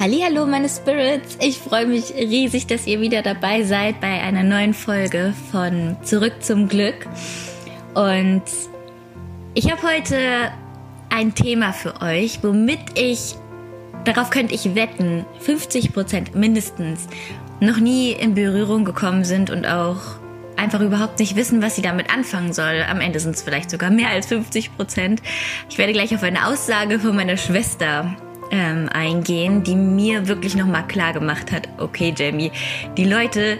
Hallo 0.00 0.46
meine 0.46 0.68
Spirits, 0.68 1.36
ich 1.40 1.58
freue 1.58 1.86
mich 1.86 2.14
riesig, 2.14 2.68
dass 2.68 2.86
ihr 2.86 3.00
wieder 3.00 3.20
dabei 3.20 3.64
seid 3.64 4.00
bei 4.00 4.22
einer 4.22 4.44
neuen 4.44 4.72
Folge 4.72 5.34
von 5.50 5.96
Zurück 6.04 6.34
zum 6.38 6.68
Glück. 6.68 7.08
Und 7.94 8.44
ich 9.54 9.68
habe 9.72 9.82
heute 9.82 10.52
ein 11.10 11.34
Thema 11.34 11.72
für 11.72 12.00
euch, 12.00 12.44
womit 12.44 12.78
ich, 12.94 13.34
darauf 14.04 14.30
könnte 14.30 14.54
ich 14.54 14.76
wetten, 14.76 15.26
50 15.40 15.92
Prozent 15.92 16.36
mindestens 16.36 17.08
noch 17.58 17.78
nie 17.78 18.12
in 18.12 18.36
Berührung 18.36 18.84
gekommen 18.84 19.24
sind 19.24 19.50
und 19.50 19.66
auch 19.66 20.00
einfach 20.56 20.80
überhaupt 20.80 21.18
nicht 21.18 21.34
wissen, 21.34 21.60
was 21.60 21.74
sie 21.74 21.82
damit 21.82 22.08
anfangen 22.14 22.52
soll. 22.52 22.84
Am 22.88 23.00
Ende 23.00 23.18
sind 23.18 23.34
es 23.34 23.42
vielleicht 23.42 23.68
sogar 23.68 23.90
mehr 23.90 24.10
als 24.10 24.26
50 24.26 24.76
Prozent. 24.76 25.22
Ich 25.68 25.76
werde 25.76 25.92
gleich 25.92 26.14
auf 26.14 26.22
eine 26.22 26.46
Aussage 26.46 27.00
von 27.00 27.16
meiner 27.16 27.36
Schwester 27.36 28.16
ähm, 28.50 28.88
eingehen, 28.92 29.62
die 29.62 29.76
mir 29.76 30.28
wirklich 30.28 30.54
nochmal 30.54 30.86
klar 30.86 31.12
gemacht 31.12 31.52
hat, 31.52 31.68
okay 31.78 32.14
Jamie, 32.16 32.52
die 32.96 33.04
Leute 33.04 33.58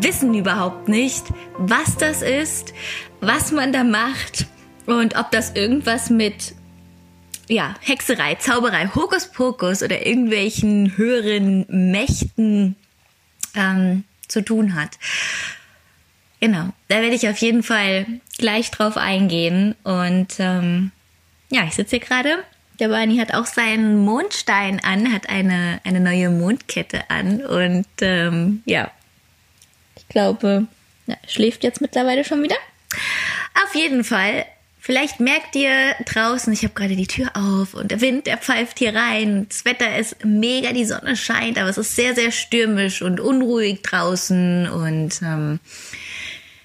wissen 0.00 0.34
überhaupt 0.34 0.88
nicht, 0.88 1.24
was 1.58 1.96
das 1.96 2.22
ist, 2.22 2.74
was 3.20 3.52
man 3.52 3.72
da 3.72 3.84
macht 3.84 4.46
und 4.86 5.16
ob 5.16 5.30
das 5.30 5.52
irgendwas 5.54 6.10
mit 6.10 6.54
ja, 7.48 7.74
Hexerei, 7.80 8.34
Zauberei, 8.36 8.88
Hokuspokus 8.94 9.82
oder 9.82 10.04
irgendwelchen 10.04 10.96
höheren 10.96 11.64
Mächten 11.68 12.76
ähm, 13.54 14.04
zu 14.26 14.44
tun 14.44 14.74
hat. 14.74 14.98
Genau, 16.40 16.70
da 16.88 16.96
werde 16.96 17.14
ich 17.14 17.28
auf 17.28 17.38
jeden 17.38 17.62
Fall 17.62 18.06
gleich 18.36 18.70
drauf 18.70 18.96
eingehen. 18.96 19.74
Und 19.84 20.34
ähm, 20.38 20.90
ja, 21.50 21.64
ich 21.64 21.74
sitze 21.74 21.96
hier 21.96 22.06
gerade 22.06 22.44
der 22.78 22.88
Barney 22.88 23.18
hat 23.18 23.34
auch 23.34 23.46
seinen 23.46 24.04
Mondstein 24.04 24.80
an, 24.84 25.12
hat 25.12 25.28
eine, 25.28 25.80
eine 25.84 26.00
neue 26.00 26.30
Mondkette 26.30 27.08
an 27.10 27.44
und 27.44 27.86
ähm, 28.00 28.62
ja, 28.64 28.90
ich 29.96 30.08
glaube, 30.08 30.66
er 31.06 31.18
schläft 31.26 31.64
jetzt 31.64 31.80
mittlerweile 31.80 32.24
schon 32.24 32.42
wieder. 32.42 32.56
Auf 33.64 33.74
jeden 33.74 34.04
Fall, 34.04 34.44
vielleicht 34.78 35.20
merkt 35.20 35.56
ihr 35.56 35.94
draußen, 36.04 36.52
ich 36.52 36.62
habe 36.62 36.74
gerade 36.74 36.96
die 36.96 37.06
Tür 37.06 37.30
auf 37.34 37.74
und 37.74 37.90
der 37.90 38.00
Wind, 38.00 38.26
der 38.26 38.38
pfeift 38.38 38.78
hier 38.78 38.94
rein. 38.94 39.46
Das 39.48 39.64
Wetter 39.64 39.96
ist 39.96 40.24
mega, 40.24 40.72
die 40.72 40.84
Sonne 40.84 41.16
scheint, 41.16 41.58
aber 41.58 41.68
es 41.68 41.78
ist 41.78 41.96
sehr, 41.96 42.14
sehr 42.14 42.30
stürmisch 42.30 43.02
und 43.02 43.20
unruhig 43.20 43.82
draußen 43.82 44.68
und 44.68 45.20
ähm, 45.22 45.60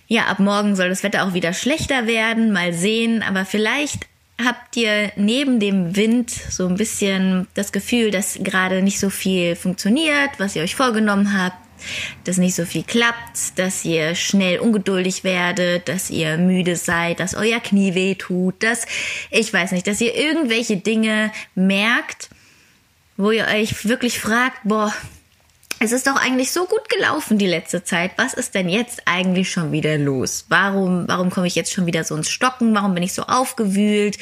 ja, 0.07 0.25
ab 0.25 0.39
morgen 0.39 0.75
soll 0.75 0.89
das 0.89 1.03
Wetter 1.03 1.23
auch 1.23 1.33
wieder 1.33 1.53
schlechter 1.53 2.05
werden. 2.05 2.51
Mal 2.51 2.73
sehen, 2.73 3.23
aber 3.23 3.45
vielleicht 3.45 4.10
habt 4.45 4.75
ihr 4.77 5.11
neben 5.15 5.59
dem 5.59 5.95
Wind 5.95 6.31
so 6.31 6.67
ein 6.67 6.75
bisschen 6.75 7.47
das 7.53 7.71
Gefühl, 7.71 8.11
dass 8.11 8.39
gerade 8.41 8.81
nicht 8.81 8.99
so 8.99 9.09
viel 9.09 9.55
funktioniert, 9.55 10.31
was 10.37 10.55
ihr 10.55 10.63
euch 10.63 10.75
vorgenommen 10.75 11.37
habt, 11.37 11.57
dass 12.23 12.37
nicht 12.37 12.55
so 12.55 12.65
viel 12.65 12.83
klappt, 12.83 13.57
dass 13.57 13.85
ihr 13.85 14.15
schnell 14.15 14.59
ungeduldig 14.59 15.23
werdet, 15.23 15.87
dass 15.87 16.09
ihr 16.09 16.37
müde 16.37 16.75
seid, 16.75 17.19
dass 17.19 17.35
euer 17.35 17.59
Knie 17.59 17.95
weh 17.95 18.15
tut, 18.15 18.61
dass 18.61 18.85
ich 19.29 19.51
weiß 19.51 19.71
nicht, 19.71 19.87
dass 19.87 20.01
ihr 20.01 20.15
irgendwelche 20.15 20.77
Dinge 20.77 21.31
merkt, 21.55 22.29
wo 23.17 23.31
ihr 23.31 23.47
euch 23.47 23.87
wirklich 23.87 24.19
fragt, 24.19 24.59
boah, 24.63 24.93
es 25.83 25.91
ist 25.91 26.05
doch 26.05 26.15
eigentlich 26.15 26.51
so 26.51 26.65
gut 26.65 26.89
gelaufen 26.89 27.39
die 27.39 27.47
letzte 27.47 27.83
Zeit. 27.83 28.11
Was 28.15 28.35
ist 28.35 28.53
denn 28.53 28.69
jetzt 28.69 29.01
eigentlich 29.05 29.49
schon 29.49 29.71
wieder 29.71 29.97
los? 29.97 30.45
Warum, 30.47 31.07
warum 31.07 31.31
komme 31.31 31.47
ich 31.47 31.55
jetzt 31.55 31.73
schon 31.73 31.87
wieder 31.87 32.03
so 32.03 32.15
ins 32.15 32.29
Stocken? 32.29 32.75
Warum 32.75 32.93
bin 32.93 33.01
ich 33.01 33.13
so 33.13 33.23
aufgewühlt? 33.23 34.19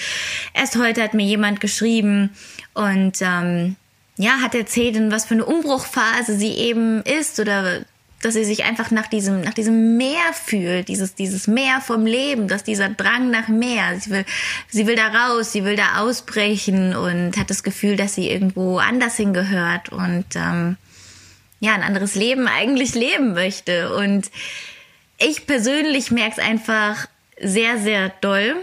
Erst 0.54 0.78
heute 0.78 1.04
hat 1.04 1.14
mir 1.14 1.26
jemand 1.26 1.60
geschrieben 1.60 2.30
und 2.74 3.22
ähm, 3.22 3.76
ja, 4.16 4.38
hat 4.42 4.56
erzählt, 4.56 4.96
in 4.96 5.12
was 5.12 5.26
für 5.26 5.34
eine 5.34 5.46
Umbruchphase 5.46 6.38
sie 6.38 6.54
eben 6.54 7.02
ist 7.02 7.42
oder 7.42 7.82
dass 8.22 8.36
sie 8.36 8.46
sich 8.46 8.64
einfach 8.64 8.90
nach 8.92 9.08
diesem, 9.08 9.42
nach 9.42 9.54
diesem 9.54 9.98
Meer 9.98 10.34
fühlt, 10.34 10.88
dieses, 10.88 11.16
dieses 11.16 11.48
Meer 11.48 11.82
vom 11.82 12.06
Leben, 12.06 12.48
dass 12.48 12.64
dieser 12.64 12.88
Drang 12.88 13.32
nach 13.32 13.50
mehr. 13.50 14.00
Sie 14.00 14.12
will, 14.12 14.26
sie 14.70 14.88
will 14.88 14.96
da 14.96 15.08
raus, 15.08 15.52
sie 15.52 15.66
will 15.66 15.76
da 15.76 15.98
ausbrechen 16.00 16.96
und 16.96 17.38
hat 17.38 17.50
das 17.50 17.64
Gefühl, 17.64 17.98
dass 17.98 18.16
sie 18.16 18.30
irgendwo 18.30 18.78
anders 18.78 19.18
hingehört 19.18 19.90
und 19.90 20.26
ähm, 20.36 20.78
ja, 21.60 21.74
ein 21.74 21.84
anderes 21.84 22.16
Leben 22.16 22.48
eigentlich 22.48 22.96
leben 22.96 23.34
möchte. 23.34 23.96
Und 23.96 24.30
ich 25.18 25.46
persönlich 25.46 26.12
merke 26.12 26.40
es 26.40 26.40
einfach 26.40 27.08
sehr, 27.42 27.78
sehr 27.78 28.10
doll. 28.22 28.56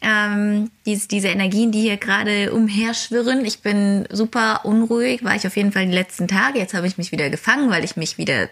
Ähm, 0.00 0.70
diese, 0.84 1.08
diese 1.08 1.28
Energien, 1.28 1.72
die 1.72 1.80
hier 1.80 1.96
gerade 1.96 2.52
umherschwirren. 2.52 3.44
Ich 3.44 3.60
bin 3.60 4.06
super 4.10 4.60
unruhig, 4.64 5.24
war 5.24 5.34
ich 5.34 5.46
auf 5.46 5.56
jeden 5.56 5.72
Fall 5.72 5.86
die 5.86 5.94
letzten 5.94 6.28
Tage. 6.28 6.58
Jetzt 6.58 6.74
habe 6.74 6.86
ich 6.86 6.98
mich 6.98 7.10
wieder 7.10 7.30
gefangen, 7.30 7.70
weil 7.70 7.84
ich 7.84 7.96
mich 7.96 8.18
wieder 8.18 8.50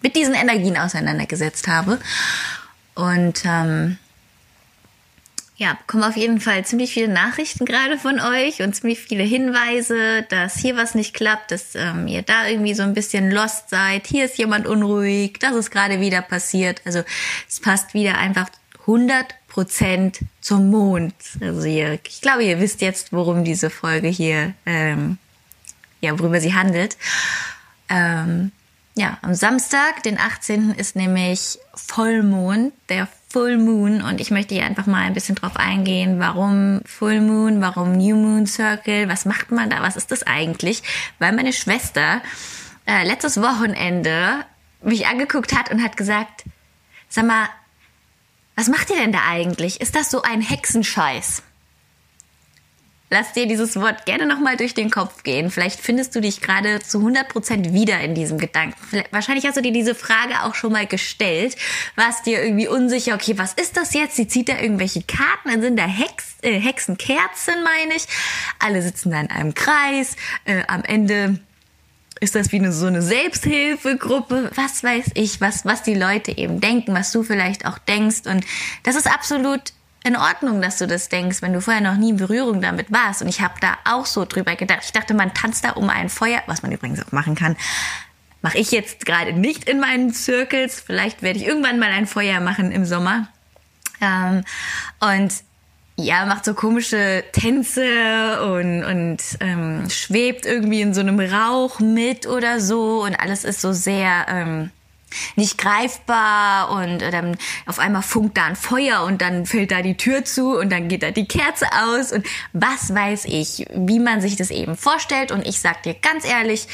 mit 0.00 0.16
diesen 0.16 0.34
Energien 0.34 0.78
auseinandergesetzt 0.78 1.68
habe. 1.68 1.98
Und 2.94 3.42
ähm, 3.44 3.98
ja, 5.56 5.74
bekomme 5.74 6.08
auf 6.08 6.16
jeden 6.16 6.40
Fall 6.40 6.64
ziemlich 6.64 6.92
viele 6.92 7.08
Nachrichten 7.08 7.64
gerade 7.64 7.96
von 7.96 8.18
euch 8.18 8.60
und 8.60 8.74
ziemlich 8.74 8.98
viele 8.98 9.22
Hinweise, 9.22 10.22
dass 10.28 10.58
hier 10.58 10.76
was 10.76 10.96
nicht 10.96 11.14
klappt, 11.14 11.52
dass 11.52 11.76
ähm, 11.76 12.08
ihr 12.08 12.22
da 12.22 12.48
irgendwie 12.48 12.74
so 12.74 12.82
ein 12.82 12.94
bisschen 12.94 13.30
lost 13.30 13.70
seid. 13.70 14.06
Hier 14.08 14.24
ist 14.24 14.36
jemand 14.36 14.66
unruhig, 14.66 15.38
das 15.38 15.54
ist 15.54 15.70
gerade 15.70 16.00
wieder 16.00 16.22
passiert. 16.22 16.82
Also 16.84 17.04
es 17.48 17.60
passt 17.60 17.94
wieder 17.94 18.18
einfach 18.18 18.48
100 18.80 19.34
Prozent 19.46 20.18
zum 20.40 20.70
Mond. 20.70 21.14
Also 21.40 21.62
ihr, 21.68 22.00
ich 22.04 22.20
glaube, 22.20 22.42
ihr 22.42 22.58
wisst 22.58 22.80
jetzt, 22.80 23.12
worum 23.12 23.44
diese 23.44 23.70
Folge 23.70 24.08
hier, 24.08 24.54
ähm, 24.66 25.18
ja, 26.00 26.18
worüber 26.18 26.40
sie 26.40 26.54
handelt. 26.54 26.96
Ähm, 27.88 28.50
ja, 28.96 29.18
am 29.22 29.34
Samstag, 29.34 30.02
den 30.02 30.18
18. 30.18 30.72
ist 30.72 30.96
nämlich 30.96 31.58
Vollmond, 31.74 32.72
der 32.88 33.08
Full 33.34 33.56
Moon 33.56 34.00
und 34.00 34.20
ich 34.20 34.30
möchte 34.30 34.54
hier 34.54 34.64
einfach 34.64 34.86
mal 34.86 35.00
ein 35.00 35.12
bisschen 35.12 35.34
drauf 35.34 35.56
eingehen, 35.56 36.20
warum 36.20 36.82
Full 36.86 37.20
Moon, 37.20 37.60
warum 37.60 37.90
New 37.90 38.14
Moon 38.14 38.46
Circle, 38.46 39.08
was 39.08 39.24
macht 39.24 39.50
man 39.50 39.70
da, 39.70 39.82
was 39.82 39.96
ist 39.96 40.12
das 40.12 40.22
eigentlich? 40.22 40.84
Weil 41.18 41.32
meine 41.32 41.52
Schwester 41.52 42.22
äh, 42.86 43.04
letztes 43.04 43.42
Wochenende 43.42 44.44
mich 44.82 45.08
angeguckt 45.08 45.52
hat 45.52 45.72
und 45.72 45.82
hat 45.82 45.96
gesagt, 45.96 46.44
sag 47.08 47.26
mal, 47.26 47.48
was 48.54 48.68
macht 48.68 48.90
ihr 48.90 48.96
denn 48.98 49.10
da 49.10 49.22
eigentlich? 49.28 49.80
Ist 49.80 49.96
das 49.96 50.12
so 50.12 50.22
ein 50.22 50.40
Hexenscheiß? 50.40 51.42
Lass 53.14 53.30
dir 53.30 53.46
dieses 53.46 53.76
Wort 53.76 54.06
gerne 54.06 54.26
nochmal 54.26 54.56
durch 54.56 54.74
den 54.74 54.90
Kopf 54.90 55.22
gehen. 55.22 55.48
Vielleicht 55.48 55.78
findest 55.78 56.16
du 56.16 56.20
dich 56.20 56.40
gerade 56.40 56.80
zu 56.80 56.98
100% 56.98 57.72
wieder 57.72 58.00
in 58.00 58.16
diesem 58.16 58.38
Gedanken. 58.38 58.74
Wahrscheinlich 59.12 59.46
hast 59.46 59.56
du 59.56 59.62
dir 59.62 59.70
diese 59.70 59.94
Frage 59.94 60.42
auch 60.42 60.56
schon 60.56 60.72
mal 60.72 60.84
gestellt. 60.84 61.54
Warst 61.94 62.26
dir 62.26 62.42
irgendwie 62.42 62.66
unsicher, 62.66 63.14
okay, 63.14 63.38
was 63.38 63.52
ist 63.52 63.76
das 63.76 63.94
jetzt? 63.94 64.16
Sie 64.16 64.26
zieht 64.26 64.48
da 64.48 64.58
irgendwelche 64.58 65.02
Karten, 65.02 65.48
dann 65.48 65.62
sind 65.62 65.78
da 65.78 65.86
Hex, 65.86 66.38
äh, 66.42 66.58
Hexenkerzen, 66.58 67.54
meine 67.62 67.94
ich. 67.94 68.04
Alle 68.58 68.82
sitzen 68.82 69.12
da 69.12 69.20
in 69.20 69.30
einem 69.30 69.54
Kreis. 69.54 70.16
Äh, 70.44 70.64
am 70.66 70.82
Ende 70.82 71.38
ist 72.18 72.34
das 72.34 72.50
wie 72.50 72.58
eine, 72.58 72.72
so 72.72 72.86
eine 72.86 73.00
Selbsthilfegruppe? 73.00 74.50
Was 74.56 74.82
weiß 74.82 75.12
ich, 75.14 75.40
was, 75.40 75.64
was 75.64 75.84
die 75.84 75.94
Leute 75.94 76.36
eben 76.36 76.60
denken, 76.60 76.92
was 76.94 77.12
du 77.12 77.22
vielleicht 77.22 77.64
auch 77.64 77.78
denkst. 77.78 78.22
Und 78.26 78.44
das 78.82 78.96
ist 78.96 79.06
absolut 79.06 79.72
in 80.04 80.16
Ordnung, 80.16 80.60
dass 80.60 80.78
du 80.78 80.86
das 80.86 81.08
denkst, 81.08 81.40
wenn 81.40 81.54
du 81.54 81.62
vorher 81.62 81.82
noch 81.82 81.96
nie 81.96 82.10
in 82.10 82.18
Berührung 82.18 82.60
damit 82.60 82.92
warst. 82.92 83.22
Und 83.22 83.28
ich 83.28 83.40
habe 83.40 83.54
da 83.60 83.78
auch 83.84 84.04
so 84.04 84.26
drüber 84.26 84.54
gedacht. 84.54 84.82
Ich 84.84 84.92
dachte, 84.92 85.14
man 85.14 85.32
tanzt 85.32 85.64
da 85.64 85.70
um 85.70 85.88
ein 85.88 86.10
Feuer, 86.10 86.42
was 86.46 86.62
man 86.62 86.72
übrigens 86.72 87.04
auch 87.04 87.10
machen 87.10 87.34
kann. 87.34 87.56
Mache 88.42 88.58
ich 88.58 88.70
jetzt 88.70 89.06
gerade 89.06 89.32
nicht 89.32 89.66
in 89.66 89.80
meinen 89.80 90.12
Circles. 90.12 90.78
Vielleicht 90.78 91.22
werde 91.22 91.38
ich 91.38 91.46
irgendwann 91.46 91.78
mal 91.78 91.90
ein 91.90 92.06
Feuer 92.06 92.40
machen 92.40 92.70
im 92.70 92.84
Sommer. 92.84 93.28
Ähm, 94.02 94.44
und 95.00 95.32
ja, 95.96 96.26
macht 96.26 96.44
so 96.44 96.52
komische 96.52 97.24
Tänze 97.32 98.42
und, 98.42 98.84
und 98.84 99.18
ähm, 99.40 99.88
schwebt 99.88 100.44
irgendwie 100.44 100.82
in 100.82 100.92
so 100.92 101.00
einem 101.00 101.18
Rauch 101.18 101.80
mit 101.80 102.26
oder 102.26 102.60
so. 102.60 103.04
Und 103.04 103.18
alles 103.18 103.44
ist 103.44 103.62
so 103.62 103.72
sehr... 103.72 104.26
Ähm, 104.28 104.70
nicht 105.36 105.58
greifbar 105.58 106.70
und 106.70 107.02
äh, 107.02 107.10
dann 107.10 107.36
auf 107.66 107.78
einmal 107.78 108.02
funkt 108.02 108.36
da 108.36 108.44
ein 108.44 108.56
Feuer 108.56 109.04
und 109.04 109.20
dann 109.20 109.46
fällt 109.46 109.70
da 109.70 109.82
die 109.82 109.96
Tür 109.96 110.24
zu 110.24 110.58
und 110.58 110.70
dann 110.70 110.88
geht 110.88 111.02
da 111.02 111.10
die 111.10 111.26
Kerze 111.26 111.66
aus 111.86 112.12
und 112.12 112.26
was 112.52 112.94
weiß 112.94 113.26
ich, 113.26 113.66
wie 113.74 114.00
man 114.00 114.20
sich 114.20 114.36
das 114.36 114.50
eben 114.50 114.76
vorstellt. 114.76 115.32
Und 115.32 115.46
ich 115.46 115.60
sag 115.60 115.82
dir 115.82 115.94
ganz 115.94 116.24
ehrlich, 116.24 116.68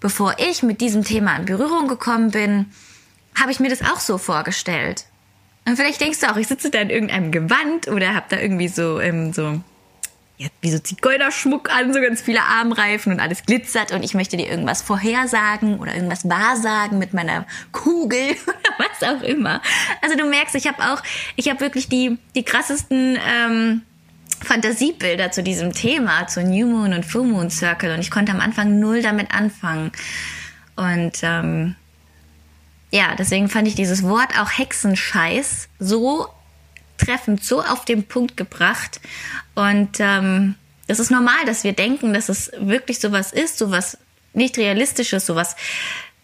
bevor 0.00 0.36
ich 0.38 0.62
mit 0.62 0.80
diesem 0.80 1.04
Thema 1.04 1.36
in 1.36 1.44
Berührung 1.44 1.88
gekommen 1.88 2.30
bin, 2.30 2.66
habe 3.40 3.52
ich 3.52 3.60
mir 3.60 3.70
das 3.70 3.82
auch 3.82 4.00
so 4.00 4.18
vorgestellt. 4.18 5.06
Und 5.64 5.76
vielleicht 5.76 6.00
denkst 6.00 6.20
du 6.20 6.30
auch, 6.30 6.36
ich 6.36 6.48
sitze 6.48 6.70
da 6.70 6.80
in 6.80 6.90
irgendeinem 6.90 7.30
Gewand 7.30 7.88
oder 7.88 8.14
habe 8.14 8.26
da 8.28 8.38
irgendwie 8.38 8.68
so, 8.68 9.00
ähm, 9.00 9.32
so 9.32 9.60
wie 10.60 10.70
so 10.70 10.78
Zigeunerschmuck 10.78 11.70
an, 11.70 11.92
so 11.92 12.00
ganz 12.00 12.20
viele 12.22 12.42
Armreifen 12.42 13.12
und 13.12 13.20
alles 13.20 13.44
glitzert 13.44 13.92
und 13.92 14.02
ich 14.02 14.14
möchte 14.14 14.36
dir 14.36 14.48
irgendwas 14.48 14.82
vorhersagen 14.82 15.78
oder 15.78 15.94
irgendwas 15.94 16.28
wahrsagen 16.28 16.98
mit 16.98 17.12
meiner 17.14 17.46
Kugel 17.72 18.36
oder 18.46 18.74
was 18.78 19.08
auch 19.08 19.22
immer. 19.22 19.60
Also 20.00 20.16
du 20.16 20.24
merkst, 20.26 20.54
ich 20.54 20.66
habe 20.66 20.82
auch, 20.82 21.02
ich 21.36 21.48
habe 21.48 21.60
wirklich 21.60 21.88
die, 21.88 22.18
die 22.34 22.42
krassesten 22.42 23.18
ähm, 23.28 23.82
Fantasiebilder 24.42 25.30
zu 25.30 25.42
diesem 25.42 25.72
Thema, 25.72 26.26
zu 26.26 26.42
New 26.42 26.66
Moon 26.66 26.92
und 26.92 27.04
Full 27.04 27.24
Moon 27.24 27.50
Circle 27.50 27.94
und 27.94 28.00
ich 28.00 28.10
konnte 28.10 28.32
am 28.32 28.40
Anfang 28.40 28.78
null 28.78 29.02
damit 29.02 29.32
anfangen. 29.32 29.92
Und 30.76 31.18
ähm, 31.22 31.76
ja, 32.90 33.14
deswegen 33.18 33.48
fand 33.48 33.68
ich 33.68 33.74
dieses 33.74 34.02
Wort 34.02 34.38
auch 34.38 34.50
Hexenscheiß 34.50 35.68
so 35.78 36.28
treffend, 37.04 37.44
so 37.44 37.62
auf 37.62 37.84
den 37.84 38.04
Punkt 38.04 38.36
gebracht. 38.36 39.00
Und 39.54 39.98
ähm, 39.98 40.54
das 40.86 41.00
ist 41.00 41.10
normal, 41.10 41.44
dass 41.46 41.64
wir 41.64 41.72
denken, 41.72 42.14
dass 42.14 42.28
es 42.28 42.50
wirklich 42.58 43.00
sowas 43.00 43.32
ist, 43.32 43.58
sowas 43.58 43.98
nicht 44.32 44.58
realistisches, 44.58 45.26
sowas 45.26 45.56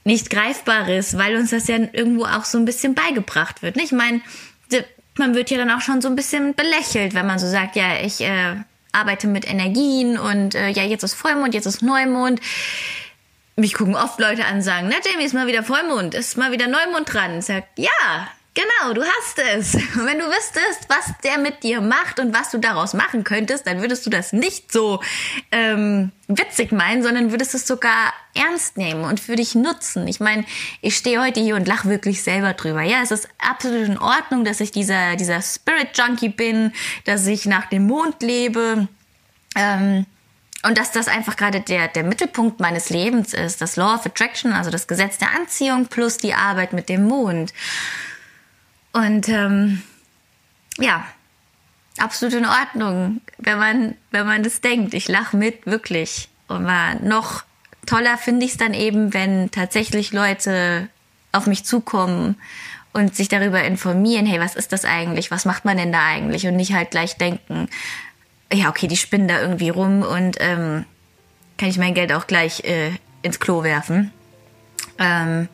nicht 0.05 0.31
greifbares, 0.31 1.19
weil 1.19 1.37
uns 1.37 1.51
das 1.51 1.69
ja 1.69 1.77
irgendwo 1.93 2.25
auch 2.25 2.45
so 2.45 2.59
ein 2.59 2.65
bisschen 2.65 2.95
beigebracht 2.95 3.63
wird. 3.63 3.77
Ich 3.77 3.93
meine, 3.93 4.23
man 5.19 5.35
wird 5.35 5.51
ja 5.51 5.59
dann 5.59 5.71
auch 5.71 5.81
schon 5.81 6.01
so 6.01 6.09
ein 6.09 6.17
bisschen 6.17 6.55
belächelt, 6.55 7.15
wenn 7.15 7.27
man 7.27 7.39
so 7.39 7.49
sagt, 7.49 7.77
ja, 7.77 8.01
ich 8.03 8.21
äh, 8.21 8.57
arbeite 8.93 9.27
mit 9.27 9.49
Energien 9.49 10.19
und 10.19 10.55
äh, 10.55 10.69
ja, 10.71 10.85
jetzt 10.85 11.03
ist 11.03 11.15
Vollmond, 11.15 11.55
jetzt 11.55 11.67
ist 11.67 11.83
Neumond. 11.83 12.41
Mich 13.57 13.75
gucken 13.75 13.97
oft 13.97 14.21
Leute 14.21 14.45
an 14.45 14.57
und 14.57 14.63
sagen, 14.63 14.89
na 14.89 14.97
Jamie, 15.05 15.25
ist 15.25 15.35
mal 15.35 15.49
wieder 15.49 15.65
Vollmond, 15.65 16.15
ist 16.15 16.37
mal 16.37 16.53
wieder 16.53 16.69
Neumond 16.69 17.13
dran. 17.13 17.41
Ich 17.41 17.47
sag, 17.47 17.65
ja, 17.77 18.29
Genau, 18.55 18.93
du 18.93 19.03
hast 19.05 19.39
es. 19.39 19.75
Und 19.95 20.07
wenn 20.07 20.19
du 20.19 20.25
wüsstest, 20.27 20.89
was 20.89 21.13
der 21.23 21.39
mit 21.39 21.63
dir 21.63 21.81
macht 21.81 22.19
und 22.19 22.35
was 22.35 22.51
du 22.51 22.59
daraus 22.59 22.93
machen 22.93 23.23
könntest, 23.23 23.67
dann 23.67 23.81
würdest 23.81 24.05
du 24.05 24.11
das 24.11 24.33
nicht 24.33 24.73
so 24.73 25.01
ähm, 25.53 26.11
witzig 26.27 26.73
meinen, 26.73 27.03
sondern 27.03 27.31
würdest 27.31 27.55
es 27.55 27.67
sogar 27.67 28.13
ernst 28.35 28.77
nehmen 28.77 29.05
und 29.05 29.21
für 29.21 29.37
dich 29.37 29.55
nutzen. 29.55 30.09
Ich 30.09 30.19
meine, 30.19 30.45
ich 30.81 30.97
stehe 30.97 31.21
heute 31.23 31.41
hier 31.41 31.55
und 31.55 31.69
lache 31.69 31.89
wirklich 31.89 32.23
selber 32.23 32.55
drüber. 32.55 32.83
Ja, 32.83 33.03
es 33.03 33.13
ist 33.13 33.29
absolut 33.39 33.87
in 33.87 33.99
Ordnung, 33.99 34.45
dass 34.45 34.61
ich 34.61 34.73
dieser, 34.73 35.15
dieser 35.17 35.41
Spirit 35.41 35.97
Junkie 35.97 36.29
bin, 36.29 36.73
dass 37.05 37.27
ich 37.27 37.47
nach 37.47 37.67
dem 37.67 37.87
Mond 37.87 38.23
lebe. 38.23 38.89
Ähm, 39.55 40.07
und 40.65 40.77
dass 40.77 40.91
das 40.91 41.07
einfach 41.07 41.37
gerade 41.37 41.61
der, 41.61 41.87
der 41.87 42.03
Mittelpunkt 42.03 42.59
meines 42.59 42.91
Lebens 42.91 43.33
ist, 43.33 43.61
das 43.61 43.77
Law 43.77 43.95
of 43.95 44.07
Attraction, 44.07 44.53
also 44.53 44.71
das 44.71 44.89
Gesetz 44.89 45.19
der 45.19 45.33
Anziehung 45.37 45.87
plus 45.87 46.19
die 46.19 46.35
Arbeit 46.35 46.73
mit 46.73 46.89
dem 46.89 47.05
Mond. 47.05 47.53
Und 48.99 49.29
ähm, 49.29 49.83
ja, 50.79 51.05
absolut 51.99 52.35
in 52.35 52.47
Ordnung, 52.47 53.21
wenn 53.39 53.59
man, 53.59 53.95
wenn 54.11 54.27
man 54.27 54.43
das 54.43 54.61
denkt. 54.61 54.93
Ich 54.93 55.07
lache 55.07 55.37
mit, 55.37 55.67
wirklich. 55.67 56.29
Und 56.49 56.65
noch 57.05 57.45
toller 57.87 58.19
finde 58.19 58.45
ich 58.45 58.53
es 58.53 58.59
dann 58.59 58.75
eben, 58.75 59.15
wenn 59.15 59.53
tatsächlich 59.53 60.13
Leute 60.13 60.89
auf 61.31 61.47
mich 61.47 61.65
zukommen 61.65 62.37
und 62.93 63.15
sich 63.15 63.29
darüber 63.29 63.63
informieren, 63.63 64.27
hey, 64.27 64.41
was 64.41 64.57
ist 64.57 64.73
das 64.73 64.85
eigentlich? 64.85 65.31
Was 65.31 65.45
macht 65.45 65.65
man 65.65 65.77
denn 65.77 65.93
da 65.93 66.05
eigentlich? 66.05 66.49
Und 66.49 66.57
nicht 66.57 66.73
halt 66.73 66.91
gleich 66.91 67.17
denken, 67.17 67.69
ja, 68.53 68.69
okay, 68.69 68.89
die 68.89 68.97
spinnen 68.97 69.29
da 69.29 69.41
irgendwie 69.41 69.69
rum 69.69 70.03
und 70.03 70.39
ähm, 70.41 70.87
kann 71.57 71.69
ich 71.69 71.79
mein 71.79 71.95
Geld 71.95 72.13
auch 72.13 72.27
gleich 72.27 72.65
äh, 72.65 72.91
ins 73.23 73.39
Klo 73.39 73.63
werfen. 73.63 74.11
Ähm, 74.99 75.49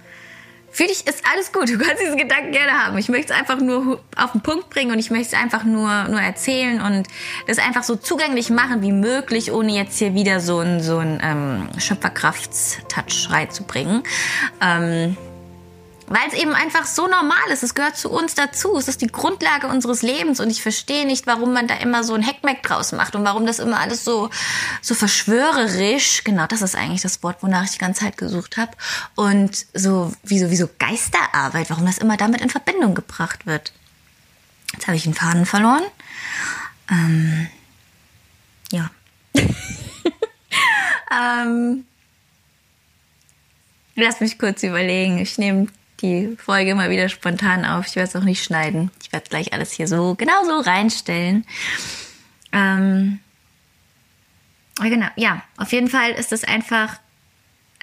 für 0.74 0.88
dich 0.88 1.06
ist 1.06 1.22
alles 1.32 1.52
gut. 1.52 1.68
Du 1.68 1.78
kannst 1.78 2.02
diesen 2.02 2.16
Gedanken 2.16 2.50
gerne 2.50 2.72
haben. 2.72 2.98
Ich 2.98 3.08
möchte 3.08 3.32
es 3.32 3.38
einfach 3.38 3.60
nur 3.60 4.00
auf 4.16 4.32
den 4.32 4.40
Punkt 4.40 4.70
bringen 4.70 4.90
und 4.90 4.98
ich 4.98 5.08
möchte 5.08 5.36
es 5.36 5.40
einfach 5.40 5.62
nur, 5.62 6.08
nur 6.08 6.20
erzählen 6.20 6.80
und 6.80 7.06
das 7.46 7.58
einfach 7.58 7.84
so 7.84 7.94
zugänglich 7.94 8.50
machen 8.50 8.82
wie 8.82 8.90
möglich, 8.90 9.52
ohne 9.52 9.72
jetzt 9.72 9.96
hier 10.00 10.14
wieder 10.14 10.40
so 10.40 10.58
ein, 10.58 10.82
so 10.82 10.98
ein 10.98 11.20
ähm, 11.22 11.68
Schöpferkraftstouch 11.78 13.30
reinzubringen. 13.30 14.02
Ähm, 14.60 15.16
weil 16.06 16.28
es 16.28 16.34
eben 16.34 16.54
einfach 16.54 16.86
so 16.86 17.06
normal 17.06 17.50
ist. 17.52 17.62
Es 17.62 17.74
gehört 17.74 17.96
zu 17.96 18.10
uns 18.10 18.34
dazu. 18.34 18.76
Es 18.76 18.88
ist 18.88 19.00
die 19.00 19.06
Grundlage 19.06 19.66
unseres 19.68 20.02
Lebens. 20.02 20.40
Und 20.40 20.50
ich 20.50 20.62
verstehe 20.62 21.06
nicht, 21.06 21.26
warum 21.26 21.52
man 21.52 21.66
da 21.66 21.76
immer 21.76 22.04
so 22.04 22.14
ein 22.14 22.22
Heckmeck 22.22 22.62
draus 22.62 22.92
macht 22.92 23.14
und 23.16 23.24
warum 23.24 23.46
das 23.46 23.58
immer 23.58 23.80
alles 23.80 24.04
so, 24.04 24.30
so 24.82 24.94
verschwörerisch, 24.94 26.24
genau, 26.24 26.46
das 26.46 26.62
ist 26.62 26.76
eigentlich 26.76 27.02
das 27.02 27.22
Wort, 27.22 27.42
wonach 27.42 27.64
ich 27.64 27.72
die 27.72 27.78
ganze 27.78 28.02
Zeit 28.02 28.16
gesucht 28.16 28.56
habe. 28.56 28.72
Und 29.14 29.66
so, 29.74 30.12
wie 30.22 30.38
so, 30.38 30.50
wie 30.50 30.56
so 30.56 30.68
Geisterarbeit, 30.78 31.70
warum 31.70 31.86
das 31.86 31.98
immer 31.98 32.16
damit 32.16 32.40
in 32.40 32.50
Verbindung 32.50 32.94
gebracht 32.94 33.46
wird. 33.46 33.72
Jetzt 34.72 34.86
habe 34.86 34.96
ich 34.96 35.04
den 35.04 35.14
Faden 35.14 35.46
verloren. 35.46 35.84
Ähm, 36.90 37.48
ja. 38.72 38.90
ähm, 41.10 41.84
Lass 43.96 44.20
mich 44.20 44.38
kurz 44.38 44.62
überlegen. 44.62 45.18
Ich 45.18 45.38
nehme 45.38 45.68
die 46.04 46.36
Folge 46.36 46.74
mal 46.74 46.90
wieder 46.90 47.08
spontan 47.08 47.64
auf. 47.64 47.86
Ich 47.86 47.96
werde 47.96 48.08
es 48.08 48.16
auch 48.16 48.24
nicht 48.24 48.44
schneiden. 48.44 48.90
Ich 49.02 49.12
werde 49.12 49.28
gleich 49.28 49.52
alles 49.52 49.72
hier 49.72 49.88
so 49.88 50.14
genau 50.14 50.44
so 50.44 50.60
reinstellen. 50.60 51.46
Ähm, 52.52 53.20
genau, 54.80 55.08
ja, 55.16 55.42
auf 55.56 55.72
jeden 55.72 55.88
Fall 55.88 56.10
ist 56.12 56.32
das 56.32 56.44
einfach 56.44 56.98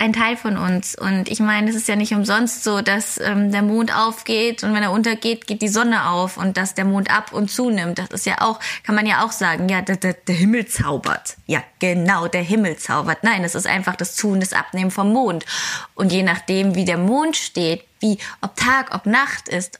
ein 0.02 0.14
Teil 0.14 0.36
von 0.36 0.58
uns. 0.58 0.96
Und 0.96 1.30
ich 1.30 1.40
meine, 1.40 1.70
es 1.70 1.76
ist 1.76 1.88
ja 1.88 1.96
nicht 1.96 2.14
umsonst 2.14 2.64
so, 2.64 2.82
dass 2.82 3.20
ähm, 3.20 3.52
der 3.52 3.62
Mond 3.62 3.96
aufgeht 3.96 4.64
und 4.64 4.74
wenn 4.74 4.82
er 4.82 4.92
untergeht, 4.92 5.46
geht 5.46 5.62
die 5.62 5.68
Sonne 5.68 6.10
auf 6.10 6.38
und 6.38 6.58
dass 6.58 6.74
der 6.74 6.86
Mond 6.86 7.16
ab 7.16 7.32
und 7.34 7.52
zunimmt. 7.52 8.00
Das 8.00 8.10
ist 8.10 8.26
ja 8.26 8.42
auch, 8.42 8.60
kann 8.84 8.96
man 8.96 9.06
ja 9.06 9.24
auch 9.24 9.32
sagen, 9.32 9.70
ja, 9.70 9.84
der, 9.84 9.98
der, 9.98 10.14
der 10.14 10.34
Himmel 10.34 10.66
zaubert. 10.66 11.38
Ja, 11.46 11.64
genau, 11.78 12.28
der 12.28 12.42
Himmel 12.42 12.78
zaubert. 12.78 13.20
Nein, 13.24 13.44
es 13.44 13.54
ist 13.54 13.68
einfach 13.68 13.96
das 13.96 14.16
Zu- 14.16 14.30
und 14.30 14.40
das 14.40 14.54
Abnehmen 14.54 14.90
vom 14.90 15.14
Mond. 15.14 15.46
Und 15.94 16.12
je 16.12 16.24
nachdem, 16.24 16.74
wie 16.74 16.86
der 16.86 16.98
Mond 16.98 17.38
steht, 17.38 17.84
wie, 18.00 18.18
ob 18.42 18.56
Tag, 18.56 18.96
ob 18.96 19.06
Nacht 19.06 19.50
ist, 19.50 19.80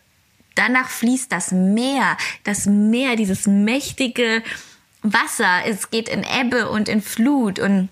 danach 0.54 0.90
fließt 0.90 1.32
das 1.32 1.52
Meer. 1.52 2.16
Das 2.44 2.68
Meer, 2.68 3.16
dieses 3.16 3.48
mächtige 3.48 4.44
Wasser. 5.02 5.62
Es 5.66 5.90
geht 5.90 6.10
in 6.10 6.24
Ebbe 6.24 6.70
und 6.70 6.90
in 6.90 7.02
Flut 7.02 7.58
und 7.58 7.90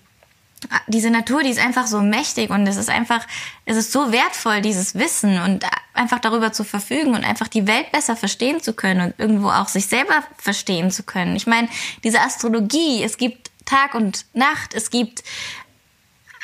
diese 0.88 1.10
Natur, 1.10 1.42
die 1.42 1.50
ist 1.50 1.64
einfach 1.64 1.86
so 1.86 2.00
mächtig 2.00 2.50
und 2.50 2.66
es 2.66 2.76
ist 2.76 2.90
einfach, 2.90 3.26
es 3.64 3.76
ist 3.76 3.92
so 3.92 4.12
wertvoll, 4.12 4.60
dieses 4.60 4.94
Wissen 4.94 5.40
und 5.40 5.64
einfach 5.94 6.18
darüber 6.18 6.52
zu 6.52 6.64
verfügen 6.64 7.14
und 7.14 7.24
einfach 7.24 7.48
die 7.48 7.66
Welt 7.66 7.90
besser 7.92 8.16
verstehen 8.16 8.60
zu 8.60 8.74
können 8.74 9.00
und 9.00 9.14
irgendwo 9.18 9.48
auch 9.48 9.68
sich 9.68 9.86
selber 9.86 10.22
verstehen 10.36 10.90
zu 10.90 11.02
können. 11.02 11.34
Ich 11.36 11.46
meine, 11.46 11.68
diese 12.04 12.20
Astrologie, 12.20 13.02
es 13.02 13.16
gibt 13.16 13.50
Tag 13.64 13.94
und 13.94 14.26
Nacht, 14.34 14.74
es 14.74 14.90
gibt 14.90 15.22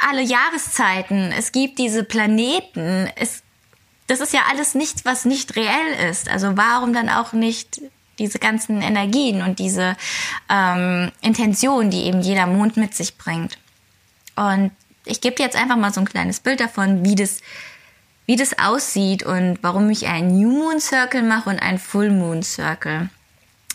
alle 0.08 0.22
Jahreszeiten, 0.22 1.32
es 1.32 1.52
gibt 1.52 1.78
diese 1.78 2.04
Planeten, 2.04 3.10
es, 3.16 3.42
das 4.06 4.20
ist 4.20 4.32
ja 4.32 4.40
alles 4.50 4.74
nichts, 4.74 5.04
was 5.04 5.24
nicht 5.24 5.56
reell 5.56 6.10
ist. 6.10 6.28
Also 6.28 6.56
warum 6.56 6.92
dann 6.92 7.08
auch 7.08 7.32
nicht 7.32 7.80
diese 8.18 8.38
ganzen 8.38 8.80
Energien 8.80 9.42
und 9.42 9.58
diese 9.58 9.96
ähm, 10.48 11.12
Intention, 11.20 11.90
die 11.90 12.04
eben 12.04 12.22
jeder 12.22 12.46
Mond 12.46 12.76
mit 12.76 12.94
sich 12.94 13.18
bringt. 13.18 13.58
Und 14.36 14.70
ich 15.04 15.20
gebe 15.20 15.36
dir 15.36 15.44
jetzt 15.44 15.56
einfach 15.56 15.76
mal 15.76 15.92
so 15.92 16.00
ein 16.00 16.08
kleines 16.08 16.40
Bild 16.40 16.60
davon, 16.60 17.04
wie 17.04 17.14
das, 17.14 17.40
wie 18.26 18.36
das 18.36 18.58
aussieht 18.58 19.22
und 19.22 19.58
warum 19.62 19.90
ich 19.90 20.06
einen 20.06 20.38
New 20.38 20.50
Moon 20.50 20.80
Circle 20.80 21.22
mache 21.22 21.50
und 21.50 21.58
einen 21.58 21.78
Full 21.78 22.10
Moon 22.10 22.42
Circle. 22.42 23.08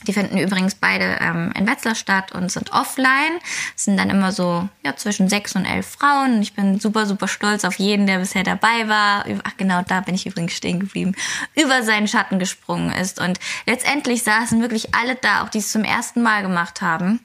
Die 0.08 0.14
finden 0.14 0.38
übrigens 0.38 0.76
beide 0.76 1.18
ähm, 1.22 1.52
in 1.56 1.68
Wetzlar 1.68 1.94
statt 1.94 2.32
und 2.32 2.52
sind 2.52 2.72
offline. 2.74 3.40
Es 3.76 3.86
sind 3.86 3.98
dann 3.98 4.10
immer 4.10 4.32
so 4.32 4.68
ja, 4.84 4.96
zwischen 4.96 5.30
sechs 5.30 5.56
und 5.56 5.66
elf 5.66 5.88
Frauen. 5.88 6.42
Ich 6.42 6.54
bin 6.54 6.80
super, 6.80 7.06
super 7.06 7.28
stolz 7.28 7.66
auf 7.66 7.76
jeden, 7.76 8.08
der 8.08 8.18
bisher 8.18 8.44
dabei 8.44 8.88
war. 8.88 9.26
Ach 9.44 9.58
genau, 9.58 9.84
da 9.88 10.02
bin 10.02 10.16
ich 10.16 10.26
übrigens 10.26 10.54
stehen 10.54 10.80
geblieben. 10.80 11.14
Über 11.56 11.84
seinen 11.84 12.08
Schatten 12.08 12.40
gesprungen 12.40 12.92
ist. 12.92 13.22
Und 13.22 13.40
letztendlich 13.68 14.24
saßen 14.24 14.60
wirklich 14.62 14.96
alle 14.96 15.16
da, 15.16 15.44
auch 15.44 15.50
die 15.50 15.60
es 15.60 15.72
zum 15.72 15.84
ersten 15.84 16.24
Mal 16.24 16.42
gemacht 16.42 16.82
haben. 16.82 17.20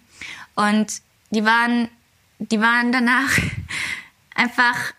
Und 0.55 1.01
die 1.31 1.45
waren 1.45 1.89
die 2.39 2.61
waren 2.61 2.93
danach 2.93 3.31
einfach, 4.35 4.93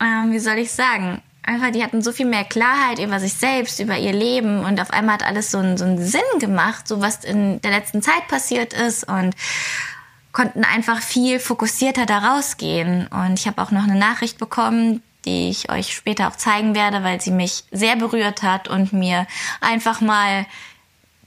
ähm, 0.00 0.32
wie 0.32 0.38
soll 0.38 0.58
ich 0.58 0.72
sagen, 0.72 1.22
einfach, 1.42 1.70
die 1.70 1.82
hatten 1.82 2.02
so 2.02 2.12
viel 2.12 2.26
mehr 2.26 2.44
Klarheit 2.44 2.98
über 2.98 3.20
sich 3.20 3.34
selbst, 3.34 3.80
über 3.80 3.96
ihr 3.96 4.12
Leben 4.12 4.64
und 4.64 4.80
auf 4.80 4.90
einmal 4.90 5.14
hat 5.14 5.26
alles 5.26 5.50
so 5.50 5.58
einen, 5.58 5.78
so 5.78 5.84
einen 5.84 6.04
Sinn 6.04 6.20
gemacht, 6.38 6.86
so 6.88 7.00
was 7.00 7.24
in 7.24 7.60
der 7.62 7.70
letzten 7.70 8.02
Zeit 8.02 8.28
passiert 8.28 8.74
ist 8.74 9.08
und 9.08 9.34
konnten 10.32 10.64
einfach 10.64 11.00
viel 11.00 11.40
fokussierter 11.40 12.04
da 12.04 12.18
rausgehen. 12.18 13.06
Und 13.06 13.38
ich 13.38 13.46
habe 13.46 13.62
auch 13.62 13.70
noch 13.70 13.84
eine 13.84 13.98
Nachricht 13.98 14.36
bekommen, 14.36 15.02
die 15.24 15.48
ich 15.48 15.70
euch 15.70 15.94
später 15.94 16.28
auch 16.28 16.36
zeigen 16.36 16.74
werde, 16.74 17.02
weil 17.02 17.20
sie 17.20 17.30
mich 17.30 17.64
sehr 17.70 17.96
berührt 17.96 18.42
hat 18.42 18.68
und 18.68 18.92
mir 18.92 19.26
einfach 19.62 20.02
mal 20.02 20.44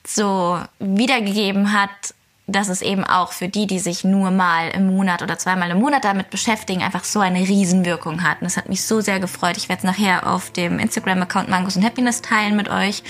so 0.06 0.62
wiedergegeben 0.80 1.74
hat, 1.74 2.14
dass 2.52 2.70
es 2.70 2.82
eben 2.82 3.04
auch 3.04 3.32
für 3.32 3.48
die, 3.48 3.68
die 3.68 3.80
sich 3.80 4.04
nur 4.04 4.32
mal 4.32 4.70
im 4.70 4.88
Monat 4.88 5.22
oder 5.22 5.38
zweimal 5.38 5.70
im 5.72 5.80
Monat 5.80 6.04
damit 6.04 6.30
beschäftigen, 6.30 6.82
einfach 6.82 7.04
so 7.04 7.20
eine 7.20 7.40
Riesenwirkung 7.40 8.24
hat. 8.24 8.42
Und 8.42 8.46
das 8.46 8.58
hat 8.58 8.70
mich 8.70 8.86
so 8.86 9.02
sehr 9.02 9.20
gefreut. 9.20 9.58
Ich 9.58 9.70
werde 9.70 9.80
es 9.80 9.84
nachher 9.84 10.28
auf 10.28 10.52
dem 10.52 10.80
Instagram-Account 10.80 11.50
Mangos 11.50 11.76
und 11.78 11.84
Happiness 11.84 12.22
teilen 12.22 12.56
mit 12.56 12.70
euch. 12.70 13.04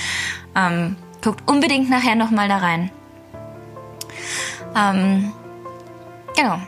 Ähm, 0.56 0.96
guckt 1.24 1.50
unbedingt 1.50 1.90
nachher 1.90 2.16
nochmal 2.16 2.48
da 2.48 2.58
rein. 2.58 2.92
Ähm, 4.76 5.34
genau. 6.36 6.60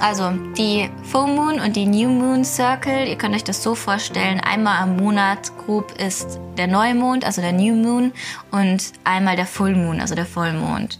also 0.00 0.32
die 0.56 0.90
Full 1.04 1.28
Moon 1.28 1.60
und 1.60 1.76
die 1.76 1.86
New 1.86 2.08
Moon 2.08 2.44
Circle, 2.44 3.08
ihr 3.08 3.16
könnt 3.16 3.34
euch 3.34 3.44
das 3.44 3.62
so 3.62 3.74
vorstellen, 3.74 4.40
einmal 4.40 4.82
am 4.82 4.96
Monat 4.96 5.56
grob 5.58 5.92
ist 5.92 6.38
der 6.56 6.66
Neumond, 6.66 7.24
also 7.24 7.40
der 7.40 7.52
New 7.52 7.74
Moon 7.74 8.12
und 8.50 8.92
einmal 9.04 9.36
der 9.36 9.46
Full 9.46 9.74
Moon, 9.74 10.00
also 10.00 10.14
der 10.14 10.26
Vollmond. 10.26 10.98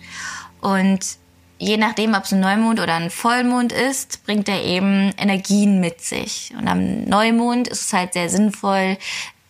Und 0.60 1.18
je 1.58 1.76
nachdem, 1.76 2.14
ob 2.14 2.24
es 2.24 2.32
ein 2.32 2.40
Neumond 2.40 2.80
oder 2.80 2.94
ein 2.94 3.10
Vollmond 3.10 3.72
ist, 3.72 4.24
bringt 4.24 4.48
er 4.48 4.62
eben 4.62 5.12
Energien 5.16 5.80
mit 5.80 6.00
sich. 6.00 6.52
Und 6.58 6.68
am 6.68 7.04
Neumond 7.04 7.68
ist 7.68 7.82
es 7.82 7.92
halt 7.92 8.12
sehr 8.12 8.28
sinnvoll, 8.28 8.96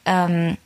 ähm, 0.04 0.56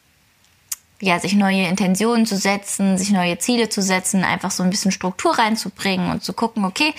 ja, 1.00 1.18
sich 1.18 1.34
neue 1.34 1.66
Intentionen 1.66 2.26
zu 2.26 2.36
setzen, 2.36 2.96
sich 2.96 3.10
neue 3.10 3.36
Ziele 3.38 3.68
zu 3.68 3.82
setzen, 3.82 4.22
einfach 4.22 4.52
so 4.52 4.62
ein 4.62 4.70
bisschen 4.70 4.92
Struktur 4.92 5.36
reinzubringen 5.36 6.12
und 6.12 6.22
zu 6.22 6.32
gucken, 6.32 6.64
okay, 6.64 6.94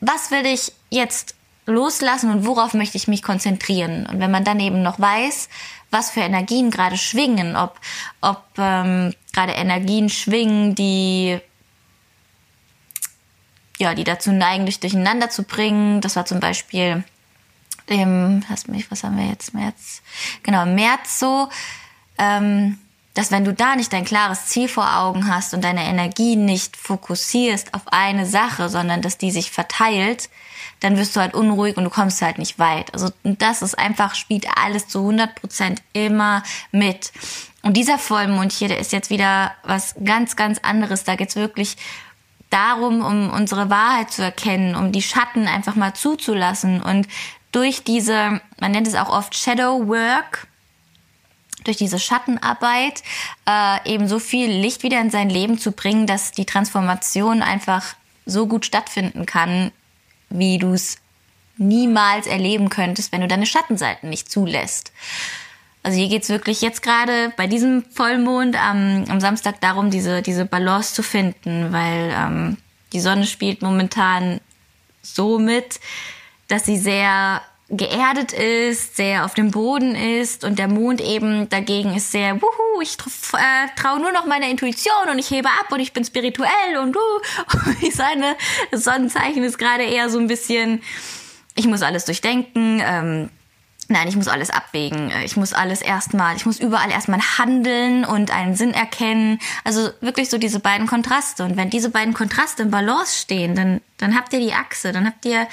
was 0.00 0.30
will 0.30 0.46
ich 0.46 0.72
jetzt 0.88 1.34
loslassen 1.66 2.30
und 2.30 2.46
worauf 2.46 2.72
möchte 2.72 2.96
ich 2.96 3.08
mich 3.08 3.22
konzentrieren? 3.22 4.06
Und 4.06 4.20
wenn 4.20 4.30
man 4.30 4.44
dann 4.44 4.58
eben 4.58 4.82
noch 4.82 4.98
weiß, 4.98 5.50
was 5.90 6.10
für 6.10 6.20
Energien 6.20 6.70
gerade 6.70 6.96
schwingen, 6.96 7.54
ob, 7.54 7.78
ob 8.22 8.42
ähm, 8.56 9.14
gerade 9.34 9.52
Energien 9.52 10.08
schwingen, 10.08 10.74
die 10.74 11.38
ja, 13.82 13.94
die 13.94 14.04
dazu 14.04 14.32
neigen, 14.32 14.66
dich 14.66 14.80
durcheinander 14.80 15.28
zu 15.28 15.42
bringen. 15.42 16.00
Das 16.00 16.16
war 16.16 16.24
zum 16.24 16.40
Beispiel 16.40 17.02
im, 17.86 18.44
lass 18.48 18.68
mich, 18.68 18.90
was 18.90 19.02
haben 19.02 19.18
wir 19.18 19.26
jetzt, 19.26 19.54
März? 19.54 20.02
Genau, 20.44 20.64
März 20.64 21.18
so, 21.18 21.48
ähm, 22.16 22.78
dass 23.14 23.30
wenn 23.30 23.44
du 23.44 23.52
da 23.52 23.74
nicht 23.76 23.92
dein 23.92 24.04
klares 24.04 24.46
Ziel 24.46 24.68
vor 24.68 24.96
Augen 24.98 25.28
hast 25.28 25.52
und 25.52 25.62
deine 25.62 25.84
Energie 25.84 26.36
nicht 26.36 26.76
fokussierst 26.76 27.74
auf 27.74 27.82
eine 27.86 28.24
Sache, 28.24 28.68
sondern 28.68 29.02
dass 29.02 29.18
die 29.18 29.32
sich 29.32 29.50
verteilt, 29.50 30.30
dann 30.80 30.96
wirst 30.96 31.16
du 31.16 31.20
halt 31.20 31.34
unruhig 31.34 31.76
und 31.76 31.84
du 31.84 31.90
kommst 31.90 32.22
halt 32.22 32.38
nicht 32.38 32.58
weit. 32.58 32.94
Also 32.94 33.10
das 33.24 33.62
ist 33.62 33.78
einfach, 33.78 34.14
spielt 34.14 34.46
alles 34.56 34.88
zu 34.88 35.00
100 35.00 35.34
Prozent 35.34 35.82
immer 35.92 36.42
mit. 36.70 37.12
Und 37.62 37.76
dieser 37.76 37.98
Vollmond 37.98 38.52
hier, 38.52 38.68
der 38.68 38.78
ist 38.78 38.92
jetzt 38.92 39.10
wieder 39.10 39.52
was 39.64 39.94
ganz, 40.02 40.36
ganz 40.36 40.58
anderes. 40.62 41.04
Da 41.04 41.16
geht's 41.16 41.36
wirklich 41.36 41.76
darum, 42.52 43.02
um 43.02 43.30
unsere 43.30 43.70
Wahrheit 43.70 44.10
zu 44.10 44.22
erkennen, 44.22 44.74
um 44.74 44.92
die 44.92 45.02
Schatten 45.02 45.46
einfach 45.46 45.74
mal 45.74 45.94
zuzulassen 45.94 46.82
und 46.82 47.08
durch 47.52 47.84
diese, 47.84 48.40
man 48.60 48.72
nennt 48.72 48.86
es 48.86 48.94
auch 48.94 49.10
oft 49.10 49.36
Shadow 49.36 49.86
Work, 49.86 50.48
durch 51.64 51.76
diese 51.76 51.98
Schattenarbeit 51.98 53.02
äh, 53.48 53.92
eben 53.92 54.08
so 54.08 54.18
viel 54.18 54.50
Licht 54.50 54.82
wieder 54.82 55.00
in 55.00 55.10
sein 55.10 55.30
Leben 55.30 55.58
zu 55.58 55.72
bringen, 55.72 56.06
dass 56.06 56.32
die 56.32 56.46
Transformation 56.46 57.42
einfach 57.42 57.94
so 58.26 58.46
gut 58.46 58.66
stattfinden 58.66 59.26
kann, 59.26 59.70
wie 60.28 60.58
du 60.58 60.72
es 60.72 60.98
niemals 61.58 62.26
erleben 62.26 62.68
könntest, 62.68 63.12
wenn 63.12 63.20
du 63.20 63.28
deine 63.28 63.46
Schattenseiten 63.46 64.08
nicht 64.08 64.30
zulässt. 64.30 64.92
Also 65.82 65.98
hier 65.98 66.08
geht's 66.08 66.28
wirklich 66.28 66.60
jetzt 66.60 66.82
gerade 66.82 67.32
bei 67.36 67.46
diesem 67.46 67.84
Vollmond 67.90 68.56
am, 68.56 69.04
am 69.08 69.20
Samstag 69.20 69.60
darum, 69.60 69.90
diese, 69.90 70.22
diese 70.22 70.44
Balance 70.44 70.94
zu 70.94 71.02
finden, 71.02 71.72
weil 71.72 72.14
ähm, 72.16 72.56
die 72.92 73.00
Sonne 73.00 73.26
spielt 73.26 73.62
momentan 73.62 74.40
so 75.02 75.38
mit, 75.38 75.80
dass 76.46 76.64
sie 76.64 76.76
sehr 76.76 77.42
geerdet 77.68 78.32
ist, 78.32 78.96
sehr 78.96 79.24
auf 79.24 79.32
dem 79.32 79.50
Boden 79.50 79.94
ist 79.94 80.44
und 80.44 80.58
der 80.58 80.68
Mond 80.68 81.00
eben 81.00 81.48
dagegen 81.48 81.96
ist 81.96 82.12
sehr, 82.12 82.40
wuhu, 82.40 82.82
ich 82.82 82.98
äh, 83.32 83.80
traue 83.80 83.98
nur 83.98 84.12
noch 84.12 84.26
meiner 84.26 84.48
Intuition 84.48 85.08
und 85.10 85.18
ich 85.18 85.30
hebe 85.30 85.48
ab 85.48 85.72
und 85.72 85.80
ich 85.80 85.94
bin 85.94 86.04
spirituell 86.04 86.76
und 86.82 86.94
uh, 86.94 87.90
seine 87.92 88.36
Sonnenzeichen 88.72 89.42
ist 89.42 89.58
gerade 89.58 89.84
eher 89.84 90.10
so 90.10 90.18
ein 90.18 90.26
bisschen, 90.26 90.82
ich 91.54 91.66
muss 91.66 91.80
alles 91.80 92.04
durchdenken, 92.04 92.82
ähm, 92.84 93.30
Nein, 93.92 94.08
ich 94.08 94.16
muss 94.16 94.28
alles 94.28 94.50
abwägen. 94.50 95.12
Ich 95.22 95.36
muss 95.36 95.52
alles 95.52 95.82
erstmal, 95.82 96.34
ich 96.34 96.46
muss 96.46 96.58
überall 96.58 96.90
erstmal 96.90 97.20
handeln 97.38 98.04
und 98.04 98.30
einen 98.30 98.56
Sinn 98.56 98.72
erkennen. 98.72 99.38
Also 99.64 99.90
wirklich 100.00 100.30
so 100.30 100.38
diese 100.38 100.60
beiden 100.60 100.86
Kontraste. 100.86 101.44
Und 101.44 101.56
wenn 101.56 101.68
diese 101.68 101.90
beiden 101.90 102.14
Kontraste 102.14 102.62
im 102.62 102.70
Balance 102.70 103.18
stehen, 103.18 103.54
dann, 103.54 103.80
dann 103.98 104.16
habt 104.16 104.32
ihr 104.32 104.40
die 104.40 104.54
Achse, 104.54 104.92
dann 104.92 105.06
habt 105.06 105.24
ihr 105.26 105.46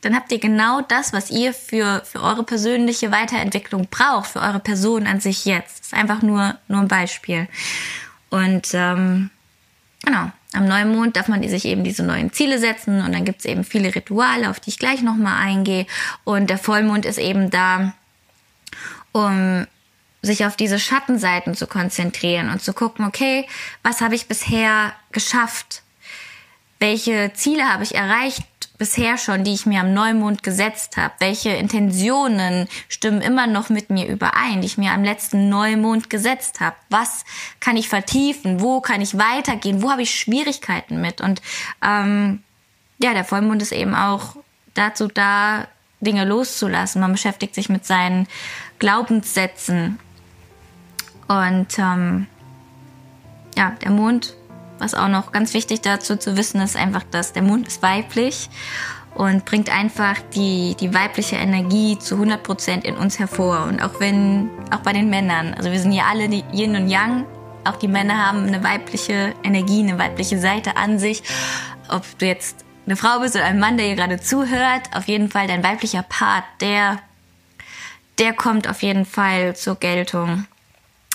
dann 0.00 0.14
habt 0.14 0.30
ihr 0.30 0.38
genau 0.38 0.80
das, 0.80 1.12
was 1.12 1.28
ihr 1.28 1.52
für, 1.52 2.02
für 2.04 2.22
eure 2.22 2.44
persönliche 2.44 3.10
Weiterentwicklung 3.10 3.88
braucht, 3.90 4.30
für 4.30 4.40
eure 4.40 4.60
Person 4.60 5.08
an 5.08 5.18
sich 5.20 5.44
jetzt. 5.44 5.80
Das 5.80 5.86
ist 5.88 5.94
einfach 5.94 6.22
nur, 6.22 6.56
nur 6.68 6.80
ein 6.80 6.88
Beispiel. 6.88 7.48
Und 8.30 8.68
ähm, 8.74 9.30
genau, 10.08 10.30
am 10.54 10.66
Neumond 10.66 11.16
darf 11.16 11.28
man 11.28 11.46
sich 11.46 11.64
eben 11.66 11.84
diese 11.84 12.02
neuen 12.02 12.32
Ziele 12.32 12.58
setzen 12.58 13.02
und 13.02 13.12
dann 13.12 13.24
gibt's 13.24 13.44
eben 13.44 13.64
viele 13.64 13.94
Rituale, 13.94 14.48
auf 14.48 14.60
die 14.60 14.70
ich 14.70 14.78
gleich 14.78 15.02
nochmal 15.02 15.42
eingehe. 15.42 15.86
Und 16.24 16.48
der 16.50 16.58
Vollmond 16.58 17.04
ist 17.04 17.18
eben 17.18 17.50
da, 17.50 17.92
um 19.12 19.66
sich 20.22 20.46
auf 20.46 20.56
diese 20.56 20.78
Schattenseiten 20.78 21.54
zu 21.54 21.66
konzentrieren 21.66 22.50
und 22.50 22.62
zu 22.62 22.72
gucken, 22.72 23.04
okay, 23.04 23.46
was 23.82 24.00
habe 24.00 24.14
ich 24.14 24.26
bisher 24.26 24.92
geschafft? 25.12 25.82
Welche 26.80 27.32
Ziele 27.34 27.64
habe 27.64 27.82
ich 27.82 27.94
erreicht 27.94 28.44
bisher 28.78 29.18
schon, 29.18 29.44
die 29.44 29.52
ich 29.52 29.66
mir 29.66 29.80
am 29.80 29.92
Neumond 29.92 30.42
gesetzt 30.42 30.96
habe? 30.96 31.12
Welche 31.18 31.50
Intentionen 31.50 32.68
stimmen 32.88 33.20
immer 33.20 33.46
noch 33.46 33.68
mit 33.68 33.90
mir 33.90 34.06
überein, 34.06 34.60
die 34.60 34.66
ich 34.66 34.78
mir 34.78 34.92
am 34.92 35.04
letzten 35.04 35.48
Neumond 35.48 36.08
gesetzt 36.08 36.60
habe? 36.60 36.76
Was 36.88 37.24
kann 37.60 37.76
ich 37.76 37.88
vertiefen? 37.88 38.60
Wo 38.60 38.80
kann 38.80 39.00
ich 39.00 39.18
weitergehen? 39.18 39.82
Wo 39.82 39.90
habe 39.90 40.02
ich 40.02 40.14
Schwierigkeiten 40.14 41.00
mit? 41.00 41.20
Und 41.20 41.42
ähm, 41.84 42.42
ja, 43.02 43.12
der 43.12 43.24
Vollmond 43.24 43.60
ist 43.62 43.72
eben 43.72 43.94
auch 43.94 44.36
dazu 44.74 45.08
da, 45.08 45.66
Dinge 46.00 46.24
loszulassen. 46.24 47.00
Man 47.00 47.12
beschäftigt 47.12 47.54
sich 47.54 47.68
mit 47.68 47.84
seinen 47.84 48.28
Glaubenssätzen. 48.78 49.98
Und 51.26 51.78
ähm, 51.78 52.26
ja, 53.56 53.76
der 53.82 53.90
Mond 53.90 54.34
was 54.78 54.94
auch 54.94 55.08
noch 55.08 55.32
ganz 55.32 55.54
wichtig 55.54 55.80
dazu 55.80 56.16
zu 56.16 56.36
wissen 56.36 56.60
ist 56.60 56.76
einfach, 56.76 57.02
dass 57.10 57.32
der 57.32 57.42
Mond 57.42 57.66
ist 57.68 57.82
weiblich 57.82 58.48
und 59.14 59.44
bringt 59.44 59.70
einfach 59.70 60.16
die, 60.34 60.76
die 60.78 60.94
weibliche 60.94 61.36
Energie 61.36 61.98
zu 61.98 62.14
100 62.14 62.42
Prozent 62.42 62.84
in 62.84 62.96
uns 62.96 63.18
hervor. 63.18 63.64
Und 63.64 63.82
auch 63.82 64.00
wenn, 64.00 64.48
auch 64.70 64.80
bei 64.80 64.92
den 64.92 65.10
Männern, 65.10 65.54
also 65.54 65.72
wir 65.72 65.80
sind 65.80 65.92
ja 65.92 66.04
alle 66.08 66.28
die 66.28 66.44
Yin 66.52 66.76
und 66.76 66.88
Yang, 66.88 67.26
auch 67.64 67.76
die 67.76 67.88
Männer 67.88 68.26
haben 68.26 68.46
eine 68.46 68.62
weibliche 68.62 69.34
Energie, 69.42 69.82
eine 69.82 69.98
weibliche 69.98 70.38
Seite 70.38 70.76
an 70.76 70.98
sich. 70.98 71.22
Ob 71.88 72.04
du 72.18 72.26
jetzt 72.26 72.64
eine 72.86 72.96
Frau 72.96 73.18
bist 73.20 73.34
oder 73.34 73.44
ein 73.44 73.58
Mann, 73.58 73.76
der 73.76 73.86
hier 73.86 73.96
gerade 73.96 74.20
zuhört, 74.20 74.82
auf 74.94 75.08
jeden 75.08 75.30
Fall 75.30 75.48
dein 75.48 75.64
weiblicher 75.64 76.02
Part, 76.02 76.44
der, 76.60 76.98
der 78.18 78.32
kommt 78.32 78.68
auf 78.68 78.82
jeden 78.82 79.04
Fall 79.04 79.56
zur 79.56 79.76
Geltung 79.76 80.46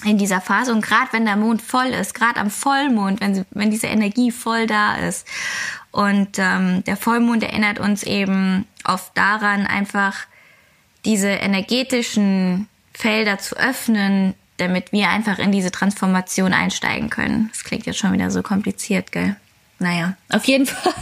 in 0.06 0.18
dieser 0.18 0.42
Phase 0.42 0.72
und 0.72 0.82
gerade 0.82 1.12
wenn 1.12 1.26
der 1.26 1.36
Mond 1.36 1.62
voll 1.62 1.88
ist, 1.88 2.14
gerade 2.14 2.40
am 2.40 2.50
Vollmond, 2.50 3.22
wenn, 3.22 3.46
wenn 3.52 3.72
diese 3.72 3.88
Energie 3.88 4.32
voll 4.32 4.68
da 4.68 4.96
ist. 4.96 5.28
Und 5.92 6.40
ähm, 6.40 6.84
der 6.86 6.98
Vollmond 6.98 7.44
erinnert 7.44 7.80
uns 7.80 8.04
eben 8.04 8.66
oft 8.84 9.16
daran, 9.18 9.68
einfach 9.68 10.26
diese 11.06 11.30
energetischen 11.30 12.68
Felder 12.94 13.40
zu 13.40 13.56
öffnen, 13.56 14.34
damit 14.58 14.92
wir 14.92 15.10
einfach 15.10 15.40
in 15.40 15.52
diese 15.52 15.72
Transformation 15.72 16.54
einsteigen 16.54 17.10
können. 17.10 17.50
Das 17.50 17.64
klingt 17.64 17.86
jetzt 17.86 18.00
schon 18.00 18.14
wieder 18.14 18.32
so 18.32 18.42
kompliziert, 18.42 19.12
gell? 19.12 19.36
Naja, 19.80 20.16
auf 20.30 20.46
jeden 20.46 20.66
Fall. 20.68 20.94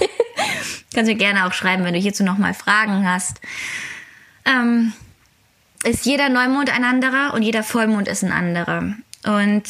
Kannst 0.93 1.11
du 1.11 1.15
gerne 1.15 1.45
auch 1.45 1.53
schreiben, 1.53 1.83
wenn 1.83 1.93
du 1.93 1.99
hierzu 1.99 2.23
nochmal 2.23 2.53
Fragen 2.53 3.07
hast. 3.07 3.39
Ähm, 4.45 4.93
ist 5.83 6.05
jeder 6.05 6.29
Neumond 6.29 6.73
ein 6.73 6.83
anderer 6.83 7.33
und 7.33 7.41
jeder 7.41 7.63
Vollmond 7.63 8.07
ist 8.07 8.23
ein 8.23 8.31
anderer. 8.31 8.93
Und 9.25 9.63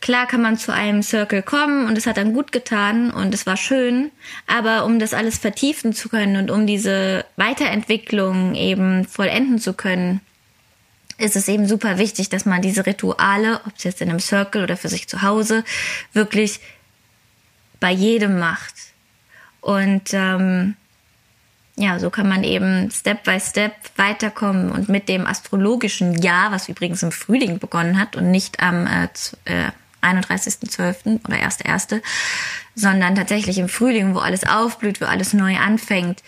klar 0.00 0.26
kann 0.26 0.42
man 0.42 0.56
zu 0.56 0.72
einem 0.72 1.02
Circle 1.02 1.42
kommen 1.42 1.86
und 1.86 1.98
es 1.98 2.06
hat 2.06 2.16
dann 2.16 2.32
gut 2.32 2.52
getan 2.52 3.10
und 3.10 3.34
es 3.34 3.46
war 3.46 3.56
schön, 3.56 4.10
aber 4.46 4.84
um 4.84 4.98
das 4.98 5.14
alles 5.14 5.38
vertiefen 5.38 5.92
zu 5.92 6.08
können 6.08 6.36
und 6.36 6.50
um 6.50 6.66
diese 6.66 7.24
Weiterentwicklung 7.36 8.54
eben 8.54 9.04
vollenden 9.06 9.58
zu 9.58 9.74
können, 9.74 10.20
ist 11.18 11.36
es 11.36 11.48
eben 11.48 11.68
super 11.68 11.98
wichtig, 11.98 12.30
dass 12.30 12.46
man 12.46 12.62
diese 12.62 12.86
Rituale, 12.86 13.60
ob 13.66 13.76
es 13.76 13.84
jetzt 13.84 14.00
in 14.00 14.08
einem 14.08 14.20
Circle 14.20 14.62
oder 14.62 14.76
für 14.76 14.88
sich 14.88 15.06
zu 15.06 15.20
Hause, 15.20 15.64
wirklich 16.14 16.60
bei 17.78 17.90
jedem 17.90 18.38
macht. 18.38 18.74
Und 19.60 20.14
ähm, 20.14 20.76
ja, 21.80 21.98
so 21.98 22.10
kann 22.10 22.28
man 22.28 22.44
eben 22.44 22.90
Step 22.90 23.24
by 23.24 23.40
Step 23.40 23.72
weiterkommen 23.96 24.70
und 24.70 24.90
mit 24.90 25.08
dem 25.08 25.26
astrologischen 25.26 26.20
Jahr, 26.20 26.52
was 26.52 26.68
übrigens 26.68 27.02
im 27.02 27.10
Frühling 27.10 27.58
begonnen 27.58 27.98
hat 27.98 28.16
und 28.16 28.30
nicht 28.30 28.60
am 28.60 28.86
äh, 28.86 29.08
äh, 29.46 29.70
31.12. 30.02 31.24
oder 31.26 31.36
1.1., 31.36 32.02
sondern 32.74 33.14
tatsächlich 33.14 33.58
im 33.58 33.68
Frühling, 33.68 34.14
wo 34.14 34.18
alles 34.18 34.46
aufblüht, 34.46 35.00
wo 35.00 35.06
alles 35.06 35.32
neu 35.32 35.56
anfängt, 35.56 36.22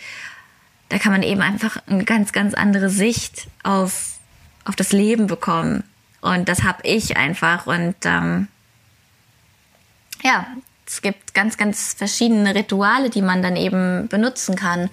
da 0.89 0.97
kann 0.97 1.11
man 1.11 1.23
eben 1.23 1.41
einfach 1.41 1.77
eine 1.87 2.03
ganz, 2.03 2.31
ganz 2.31 2.53
andere 2.53 2.89
Sicht 2.89 3.47
auf, 3.63 4.17
auf 4.65 4.75
das 4.75 4.91
Leben 4.91 5.27
bekommen. 5.27 5.83
Und 6.21 6.49
das 6.49 6.63
habe 6.63 6.81
ich 6.83 7.17
einfach. 7.17 7.67
Und 7.67 7.95
ähm, 8.05 8.47
ja, 10.23 10.47
es 10.85 11.01
gibt 11.01 11.33
ganz, 11.33 11.57
ganz 11.57 11.93
verschiedene 11.93 12.53
Rituale, 12.53 13.09
die 13.09 13.21
man 13.21 13.41
dann 13.41 13.55
eben 13.55 14.07
benutzen 14.07 14.55
kann. 14.55 14.89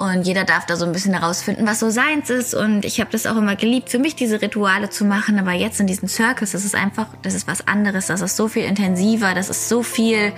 Und 0.00 0.22
jeder 0.22 0.44
darf 0.44 0.64
da 0.64 0.76
so 0.76 0.86
ein 0.86 0.92
bisschen 0.92 1.12
herausfinden, 1.12 1.66
was 1.66 1.78
so 1.78 1.90
seins 1.90 2.30
ist. 2.30 2.54
Und 2.54 2.86
ich 2.86 3.00
habe 3.00 3.10
das 3.12 3.26
auch 3.26 3.36
immer 3.36 3.54
geliebt, 3.54 3.90
für 3.90 3.98
mich 3.98 4.16
diese 4.16 4.40
Rituale 4.40 4.88
zu 4.88 5.04
machen. 5.04 5.38
Aber 5.38 5.52
jetzt 5.52 5.78
in 5.78 5.86
diesen 5.86 6.08
Circus, 6.08 6.52
das 6.52 6.64
ist 6.64 6.74
einfach, 6.74 7.08
das 7.20 7.34
ist 7.34 7.46
was 7.46 7.68
anderes. 7.68 8.06
Das 8.06 8.22
ist 8.22 8.34
so 8.34 8.48
viel 8.48 8.64
intensiver. 8.64 9.34
Das 9.34 9.50
ist 9.50 9.68
so 9.68 9.82
viel, 9.82 10.32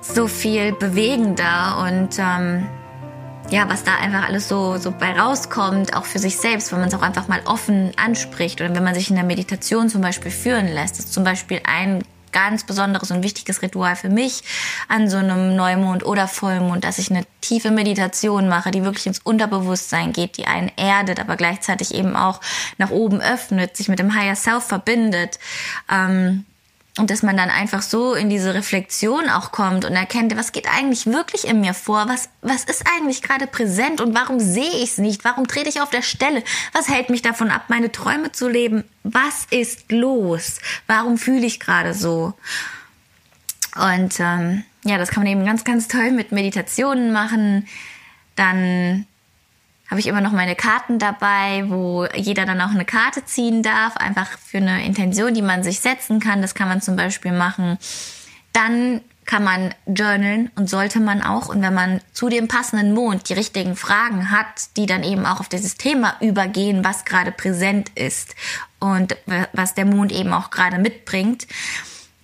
so 0.00 0.26
viel 0.26 0.72
bewegender. 0.72 1.86
Und 1.86 2.18
ähm, 2.18 2.66
ja, 3.50 3.68
was 3.68 3.84
da 3.84 3.94
einfach 3.94 4.26
alles 4.26 4.48
so, 4.48 4.78
so 4.78 4.90
bei 4.90 5.16
rauskommt, 5.16 5.96
auch 5.96 6.06
für 6.06 6.18
sich 6.18 6.38
selbst, 6.38 6.72
wenn 6.72 6.80
man 6.80 6.88
es 6.88 6.94
auch 6.94 7.02
einfach 7.02 7.28
mal 7.28 7.42
offen 7.44 7.92
anspricht 7.96 8.60
oder 8.60 8.74
wenn 8.74 8.82
man 8.82 8.96
sich 8.96 9.10
in 9.10 9.14
der 9.14 9.24
Meditation 9.24 9.88
zum 9.88 10.00
Beispiel 10.00 10.32
führen 10.32 10.66
lässt. 10.66 10.98
Das 10.98 11.04
ist 11.04 11.14
zum 11.14 11.22
Beispiel 11.22 11.60
ein 11.62 12.02
ganz 12.32 12.64
besonderes 12.64 13.10
und 13.10 13.22
wichtiges 13.22 13.62
Ritual 13.62 13.96
für 13.96 14.08
mich 14.08 14.42
an 14.88 15.08
so 15.08 15.16
einem 15.16 15.56
Neumond 15.56 16.04
oder 16.04 16.28
Vollmond, 16.28 16.84
dass 16.84 16.98
ich 16.98 17.10
eine 17.10 17.24
tiefe 17.40 17.70
Meditation 17.70 18.48
mache, 18.48 18.70
die 18.70 18.84
wirklich 18.84 19.06
ins 19.06 19.20
Unterbewusstsein 19.20 20.12
geht, 20.12 20.36
die 20.36 20.46
einen 20.46 20.70
erdet, 20.76 21.20
aber 21.20 21.36
gleichzeitig 21.36 21.94
eben 21.94 22.16
auch 22.16 22.40
nach 22.78 22.90
oben 22.90 23.20
öffnet, 23.20 23.76
sich 23.76 23.88
mit 23.88 23.98
dem 23.98 24.14
Higher 24.14 24.36
Self 24.36 24.64
verbindet. 24.64 25.38
Ähm, 25.90 26.44
und 26.98 27.10
dass 27.10 27.22
man 27.22 27.36
dann 27.36 27.50
einfach 27.50 27.82
so 27.82 28.14
in 28.14 28.30
diese 28.30 28.54
Reflexion 28.54 29.28
auch 29.28 29.52
kommt 29.52 29.84
und 29.84 29.92
erkennt, 29.92 30.34
was 30.36 30.52
geht 30.52 30.66
eigentlich 30.66 31.06
wirklich 31.06 31.46
in 31.46 31.60
mir 31.60 31.74
vor? 31.74 32.08
Was, 32.08 32.30
was 32.40 32.64
ist 32.64 32.84
eigentlich 32.96 33.20
gerade 33.20 33.46
präsent 33.46 34.00
und 34.00 34.14
warum 34.14 34.40
sehe 34.40 34.82
ich 34.82 34.92
es 34.92 34.98
nicht? 34.98 35.22
Warum 35.22 35.46
trete 35.46 35.68
ich 35.68 35.82
auf 35.82 35.90
der 35.90 36.00
Stelle? 36.00 36.42
Was 36.72 36.88
hält 36.88 37.10
mich 37.10 37.20
davon 37.20 37.50
ab, 37.50 37.64
meine 37.68 37.92
Träume 37.92 38.32
zu 38.32 38.48
leben? 38.48 38.84
Was 39.02 39.46
ist 39.50 39.92
los? 39.92 40.58
Warum 40.86 41.18
fühle 41.18 41.44
ich 41.44 41.60
gerade 41.60 41.92
so? 41.92 42.32
Und 43.74 44.18
ähm, 44.18 44.64
ja, 44.84 44.96
das 44.96 45.10
kann 45.10 45.22
man 45.22 45.32
eben 45.32 45.44
ganz, 45.44 45.64
ganz 45.64 45.88
toll 45.88 46.12
mit 46.12 46.32
Meditationen 46.32 47.12
machen. 47.12 47.68
Dann 48.36 49.06
habe 49.88 50.00
ich 50.00 50.06
immer 50.06 50.20
noch 50.20 50.32
meine 50.32 50.56
Karten 50.56 50.98
dabei, 50.98 51.64
wo 51.68 52.06
jeder 52.14 52.44
dann 52.44 52.60
auch 52.60 52.70
eine 52.70 52.84
Karte 52.84 53.24
ziehen 53.24 53.62
darf, 53.62 53.96
einfach 53.96 54.38
für 54.38 54.58
eine 54.58 54.84
Intention, 54.84 55.34
die 55.34 55.42
man 55.42 55.62
sich 55.62 55.80
setzen 55.80 56.20
kann. 56.20 56.42
Das 56.42 56.54
kann 56.54 56.68
man 56.68 56.80
zum 56.80 56.96
Beispiel 56.96 57.32
machen. 57.32 57.78
Dann 58.52 59.00
kann 59.26 59.44
man 59.44 59.74
journalen 59.86 60.50
und 60.56 60.70
sollte 60.70 61.00
man 61.00 61.20
auch. 61.20 61.48
Und 61.48 61.60
wenn 61.60 61.74
man 61.74 62.00
zu 62.12 62.28
dem 62.28 62.48
passenden 62.48 62.94
Mond 62.94 63.28
die 63.28 63.34
richtigen 63.34 63.76
Fragen 63.76 64.30
hat, 64.30 64.46
die 64.76 64.86
dann 64.86 65.02
eben 65.02 65.26
auch 65.26 65.40
auf 65.40 65.48
dieses 65.48 65.74
Thema 65.74 66.16
übergehen, 66.20 66.84
was 66.84 67.04
gerade 67.04 67.32
präsent 67.32 67.90
ist 67.94 68.34
und 68.78 69.16
was 69.52 69.74
der 69.74 69.84
Mond 69.84 70.12
eben 70.12 70.32
auch 70.32 70.50
gerade 70.50 70.78
mitbringt, 70.78 71.46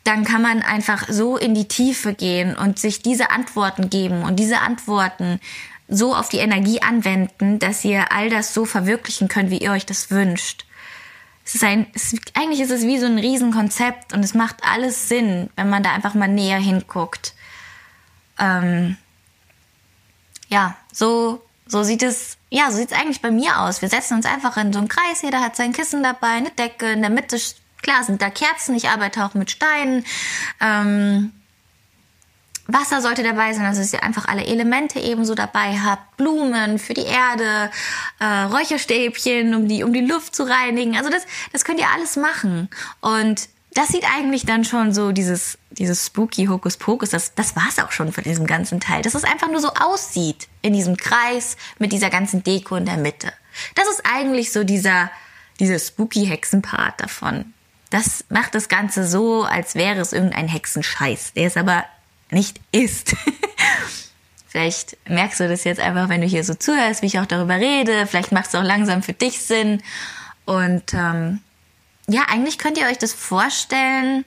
dann 0.04 0.24
kann 0.24 0.42
man 0.42 0.62
einfach 0.62 1.08
so 1.08 1.36
in 1.36 1.54
die 1.54 1.68
Tiefe 1.68 2.14
gehen 2.14 2.56
und 2.56 2.78
sich 2.78 3.02
diese 3.02 3.30
Antworten 3.30 3.88
geben 3.88 4.22
und 4.22 4.36
diese 4.36 4.60
Antworten 4.60 5.38
so 5.92 6.14
auf 6.14 6.28
die 6.28 6.38
Energie 6.38 6.82
anwenden, 6.82 7.58
dass 7.58 7.84
ihr 7.84 8.10
all 8.12 8.30
das 8.30 8.54
so 8.54 8.64
verwirklichen 8.64 9.28
könnt, 9.28 9.50
wie 9.50 9.58
ihr 9.58 9.72
euch 9.72 9.86
das 9.86 10.10
wünscht. 10.10 10.64
Es 11.44 11.56
ist 11.56 11.64
ein, 11.64 11.86
es, 11.94 12.14
eigentlich 12.34 12.60
ist 12.60 12.70
es 12.70 12.82
wie 12.82 12.98
so 12.98 13.06
ein 13.06 13.18
Riesenkonzept 13.18 14.12
und 14.12 14.24
es 14.24 14.34
macht 14.34 14.56
alles 14.62 15.08
Sinn, 15.08 15.50
wenn 15.56 15.68
man 15.68 15.82
da 15.82 15.92
einfach 15.92 16.14
mal 16.14 16.28
näher 16.28 16.58
hinguckt. 16.58 17.34
Ähm, 18.38 18.96
ja, 20.48 20.76
so, 20.92 21.42
so 21.66 21.82
sieht 21.82 22.02
es, 22.02 22.36
ja, 22.48 22.70
so 22.70 22.76
sieht 22.76 22.92
eigentlich 22.92 23.20
bei 23.20 23.30
mir 23.30 23.60
aus. 23.60 23.82
Wir 23.82 23.88
setzen 23.88 24.14
uns 24.14 24.26
einfach 24.26 24.56
in 24.56 24.72
so 24.72 24.78
einen 24.78 24.88
Kreis, 24.88 25.22
jeder 25.22 25.40
hat 25.40 25.56
sein 25.56 25.72
Kissen 25.72 26.02
dabei, 26.02 26.28
eine 26.28 26.50
Decke, 26.50 26.92
in 26.92 27.00
der 27.02 27.10
Mitte, 27.10 27.38
klar, 27.82 28.04
sind 28.04 28.22
da 28.22 28.30
Kerzen, 28.30 28.74
ich 28.74 28.88
arbeite 28.88 29.24
auch 29.24 29.34
mit 29.34 29.50
Steinen. 29.50 30.04
Ähm, 30.60 31.32
Wasser 32.72 33.00
sollte 33.00 33.22
dabei 33.22 33.52
sein, 33.52 33.64
also 33.66 33.80
dass 33.80 33.92
ihr 33.92 34.02
einfach 34.02 34.26
alle 34.26 34.44
Elemente 34.44 34.98
ebenso 35.00 35.34
dabei 35.34 35.78
habt. 35.78 36.16
Blumen 36.16 36.78
für 36.78 36.94
die 36.94 37.04
Erde, 37.04 37.70
äh, 38.18 38.24
Räucherstäbchen, 38.24 39.54
um 39.54 39.68
die, 39.68 39.84
um 39.84 39.92
die 39.92 40.00
Luft 40.00 40.34
zu 40.34 40.44
reinigen. 40.44 40.96
Also 40.96 41.10
das, 41.10 41.26
das 41.52 41.64
könnt 41.64 41.80
ihr 41.80 41.90
alles 41.94 42.16
machen. 42.16 42.68
Und 43.00 43.48
das 43.74 43.88
sieht 43.88 44.04
eigentlich 44.14 44.44
dann 44.44 44.64
schon 44.64 44.92
so 44.92 45.12
dieses, 45.12 45.58
dieses 45.70 46.06
spooky 46.06 46.46
Hokuspokus, 46.46 47.10
das, 47.10 47.34
das 47.34 47.56
war's 47.56 47.78
auch 47.78 47.92
schon 47.92 48.12
von 48.12 48.24
diesem 48.24 48.46
ganzen 48.46 48.80
Teil. 48.80 49.02
Dass 49.02 49.14
es 49.14 49.24
einfach 49.24 49.48
nur 49.48 49.60
so 49.60 49.72
aussieht 49.74 50.48
in 50.60 50.72
diesem 50.72 50.96
Kreis 50.96 51.56
mit 51.78 51.92
dieser 51.92 52.10
ganzen 52.10 52.42
Deko 52.42 52.76
in 52.76 52.84
der 52.84 52.98
Mitte. 52.98 53.32
Das 53.74 53.88
ist 53.88 54.02
eigentlich 54.04 54.52
so 54.52 54.64
dieser, 54.64 55.10
dieser 55.58 55.78
spooky 55.78 56.26
Hexenpart 56.26 57.00
davon. 57.00 57.54
Das 57.90 58.24
macht 58.30 58.54
das 58.54 58.68
Ganze 58.68 59.06
so, 59.06 59.44
als 59.44 59.74
wäre 59.74 60.00
es 60.00 60.12
irgendein 60.12 60.48
Hexenscheiß. 60.48 61.34
Der 61.34 61.46
ist 61.46 61.56
aber 61.56 61.84
nicht 62.32 62.60
ist. 62.72 63.14
Vielleicht 64.48 64.98
merkst 65.08 65.40
du 65.40 65.48
das 65.48 65.64
jetzt 65.64 65.80
einfach, 65.80 66.08
wenn 66.08 66.20
du 66.20 66.26
hier 66.26 66.44
so 66.44 66.54
zuhörst, 66.54 67.00
wie 67.00 67.06
ich 67.06 67.18
auch 67.18 67.26
darüber 67.26 67.56
rede. 67.56 68.06
Vielleicht 68.06 68.32
macht 68.32 68.48
es 68.48 68.54
auch 68.54 68.62
langsam 68.62 69.02
für 69.02 69.14
dich 69.14 69.40
Sinn. 69.40 69.82
Und 70.44 70.92
ähm, 70.92 71.40
ja, 72.06 72.22
eigentlich 72.28 72.58
könnt 72.58 72.76
ihr 72.76 72.86
euch 72.86 72.98
das 72.98 73.14
vorstellen 73.14 74.24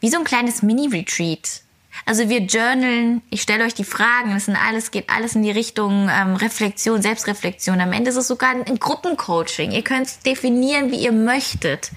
wie 0.00 0.10
so 0.10 0.18
ein 0.18 0.24
kleines 0.24 0.62
Mini-Retreat. 0.62 1.62
Also 2.04 2.28
wir 2.28 2.40
journalen, 2.40 3.22
ich 3.30 3.42
stelle 3.42 3.64
euch 3.64 3.74
die 3.74 3.84
Fragen, 3.84 4.32
das 4.34 4.44
sind 4.44 4.56
alles, 4.56 4.90
geht 4.90 5.08
alles 5.08 5.34
in 5.34 5.42
die 5.42 5.50
Richtung 5.50 6.08
ähm, 6.10 6.36
Reflexion, 6.36 7.00
Selbstreflexion. 7.02 7.80
Am 7.80 7.92
Ende 7.92 8.10
ist 8.10 8.16
es 8.16 8.28
sogar 8.28 8.50
ein, 8.50 8.64
ein 8.64 8.78
Gruppencoaching. 8.78 9.72
Ihr 9.72 9.82
könnt 9.82 10.06
es 10.06 10.20
definieren, 10.20 10.90
wie 10.90 10.96
ihr 10.96 11.12
möchtet. 11.12 11.90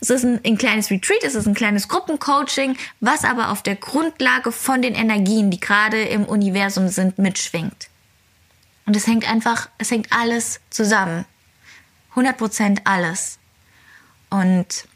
Es 0.00 0.10
ist 0.10 0.24
ein, 0.24 0.40
ein 0.44 0.58
kleines 0.58 0.90
Retreat, 0.90 1.24
es 1.24 1.34
ist 1.34 1.46
ein 1.46 1.54
kleines 1.54 1.88
Gruppencoaching, 1.88 2.76
was 3.00 3.24
aber 3.24 3.50
auf 3.50 3.62
der 3.62 3.76
Grundlage 3.76 4.52
von 4.52 4.82
den 4.82 4.94
Energien, 4.94 5.50
die 5.50 5.60
gerade 5.60 6.02
im 6.02 6.24
Universum 6.24 6.88
sind, 6.88 7.18
mitschwingt. 7.18 7.88
Und 8.86 8.96
es 8.96 9.06
hängt 9.06 9.28
einfach, 9.30 9.68
es 9.78 9.90
hängt 9.90 10.12
alles 10.12 10.60
zusammen. 10.70 11.24
100% 12.14 12.80
alles. 12.84 13.38
Und 14.28 14.86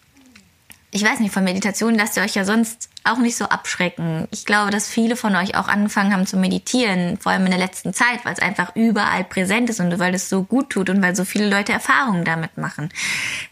ich 0.90 1.04
weiß 1.04 1.20
nicht, 1.20 1.32
von 1.32 1.44
Meditation 1.44 1.94
lasst 1.94 2.16
ihr 2.16 2.22
euch 2.22 2.34
ja 2.34 2.44
sonst 2.44 2.88
auch 3.06 3.18
nicht 3.18 3.36
so 3.36 3.46
abschrecken. 3.46 4.28
Ich 4.30 4.44
glaube, 4.44 4.70
dass 4.70 4.88
viele 4.88 5.16
von 5.16 5.34
euch 5.36 5.56
auch 5.56 5.68
angefangen 5.68 6.12
haben 6.12 6.26
zu 6.26 6.36
meditieren, 6.36 7.18
vor 7.18 7.32
allem 7.32 7.44
in 7.44 7.50
der 7.50 7.60
letzten 7.60 7.94
Zeit, 7.94 8.24
weil 8.24 8.32
es 8.32 8.38
einfach 8.38 8.74
überall 8.76 9.24
präsent 9.24 9.70
ist 9.70 9.80
und 9.80 9.98
weil 9.98 10.14
es 10.14 10.28
so 10.28 10.42
gut 10.42 10.70
tut 10.70 10.90
und 10.90 11.02
weil 11.02 11.16
so 11.16 11.24
viele 11.24 11.48
Leute 11.48 11.72
Erfahrungen 11.72 12.24
damit 12.24 12.56
machen. 12.58 12.90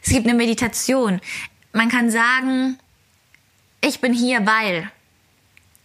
Es 0.02 0.10
gibt 0.10 0.26
eine 0.26 0.36
Meditation. 0.36 1.20
Man 1.72 1.88
kann 1.88 2.10
sagen, 2.10 2.78
ich 3.80 4.00
bin 4.00 4.12
hier, 4.12 4.46
weil. 4.46 4.90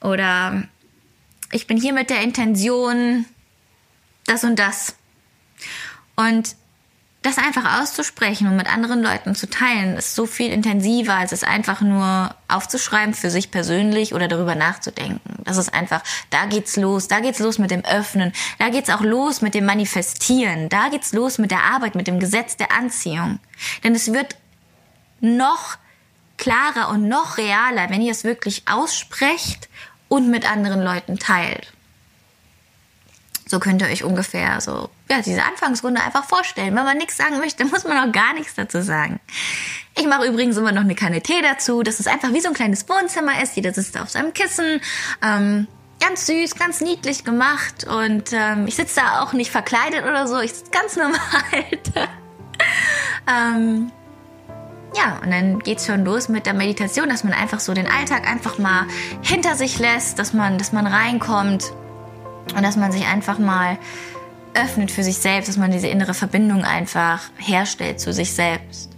Oder 0.01 0.63
ich 1.51 1.67
bin 1.67 1.77
hier 1.77 1.93
mit 1.93 2.09
der 2.09 2.21
Intention, 2.21 3.25
das 4.25 4.43
und 4.43 4.57
das. 4.57 4.95
Und 6.15 6.55
das 7.21 7.37
einfach 7.37 7.81
auszusprechen 7.81 8.47
und 8.47 8.55
mit 8.55 8.71
anderen 8.71 9.03
Leuten 9.03 9.35
zu 9.35 9.49
teilen, 9.49 9.97
ist 9.97 10.15
so 10.15 10.25
viel 10.25 10.51
intensiver, 10.51 11.15
als 11.15 11.33
es 11.33 11.43
einfach 11.43 11.81
nur 11.81 12.33
aufzuschreiben 12.47 13.13
für 13.13 13.29
sich 13.29 13.51
persönlich 13.51 14.13
oder 14.13 14.29
darüber 14.29 14.55
nachzudenken. 14.55 15.43
Das 15.43 15.57
ist 15.57 15.73
einfach, 15.73 16.01
da 16.29 16.45
geht's 16.45 16.77
los, 16.77 17.09
da 17.09 17.19
geht's 17.19 17.39
los 17.39 17.59
mit 17.59 17.71
dem 17.71 17.83
Öffnen, 17.83 18.31
da 18.57 18.69
geht's 18.69 18.89
auch 18.89 19.01
los 19.01 19.41
mit 19.41 19.53
dem 19.53 19.65
Manifestieren, 19.65 20.69
da 20.69 20.87
geht's 20.87 21.11
los 21.11 21.39
mit 21.39 21.51
der 21.51 21.63
Arbeit, 21.63 21.95
mit 21.95 22.07
dem 22.07 22.21
Gesetz 22.21 22.55
der 22.55 22.71
Anziehung. 22.71 23.39
Denn 23.83 23.95
es 23.95 24.13
wird 24.13 24.37
noch 25.19 25.77
klarer 26.37 26.89
und 26.89 27.09
noch 27.09 27.37
realer, 27.37 27.89
wenn 27.89 28.01
ihr 28.01 28.13
es 28.13 28.23
wirklich 28.23 28.63
aussprecht 28.69 29.67
und 30.07 30.29
mit 30.29 30.49
anderen 30.49 30.81
Leuten 30.81 31.19
teilt. 31.19 31.73
So 33.49 33.59
könnt 33.59 33.81
ihr 33.81 33.87
euch 33.87 34.03
ungefähr 34.03 34.61
so, 34.61 34.91
ja, 35.09 35.23
diese 35.23 35.43
Anfangsrunde 35.43 36.01
einfach 36.01 36.23
vorstellen. 36.23 36.75
Wenn 36.75 36.85
man 36.85 36.97
nichts 36.97 37.17
sagen 37.17 37.39
möchte, 37.39 37.65
muss 37.65 37.83
man 37.83 37.97
auch 37.97 38.11
gar 38.13 38.33
nichts 38.35 38.53
dazu 38.53 38.83
sagen. 38.83 39.19
Ich 39.97 40.05
mache 40.05 40.27
übrigens 40.27 40.55
immer 40.55 40.71
noch 40.71 40.83
eine 40.83 40.93
Kanne 40.93 41.21
Tee 41.21 41.41
dazu, 41.41 41.81
dass 41.81 41.99
es 41.99 42.05
einfach 42.05 42.31
wie 42.31 42.41
so 42.41 42.49
ein 42.49 42.53
kleines 42.53 42.87
Wohnzimmer 42.87 43.41
ist. 43.41 43.55
Jeder 43.55 43.73
sitzt 43.73 43.99
auf 43.99 44.11
seinem 44.11 44.33
Kissen. 44.33 44.81
Ähm, 45.23 45.67
ganz 45.99 46.27
süß, 46.27 46.55
ganz 46.55 46.79
niedlich 46.79 47.23
gemacht. 47.23 47.85
Und 47.85 48.31
ähm, 48.33 48.67
ich 48.67 48.75
sitze 48.75 49.01
da 49.01 49.23
auch 49.23 49.33
nicht 49.33 49.49
verkleidet 49.49 50.05
oder 50.05 50.27
so. 50.27 50.39
Ich 50.39 50.53
sitze 50.53 50.69
ganz 50.69 50.95
normal 50.95 51.17
ähm, 53.27 53.91
ja, 54.95 55.19
und 55.23 55.31
dann 55.31 55.59
geht's 55.59 55.85
schon 55.85 56.05
los 56.05 56.29
mit 56.29 56.45
der 56.45 56.53
Meditation, 56.53 57.09
dass 57.09 57.23
man 57.23 57.33
einfach 57.33 57.59
so 57.59 57.73
den 57.73 57.87
Alltag 57.87 58.29
einfach 58.29 58.57
mal 58.57 58.85
hinter 59.21 59.55
sich 59.55 59.79
lässt, 59.79 60.19
dass 60.19 60.33
man, 60.33 60.57
dass 60.57 60.71
man 60.71 60.87
reinkommt 60.87 61.73
und 62.55 62.63
dass 62.63 62.75
man 62.75 62.91
sich 62.91 63.05
einfach 63.05 63.39
mal 63.39 63.77
öffnet 64.53 64.91
für 64.91 65.03
sich 65.03 65.17
selbst, 65.17 65.47
dass 65.47 65.57
man 65.57 65.71
diese 65.71 65.87
innere 65.87 66.13
Verbindung 66.13 66.63
einfach 66.63 67.21
herstellt 67.37 67.99
zu 67.99 68.13
sich 68.13 68.33
selbst. 68.33 68.89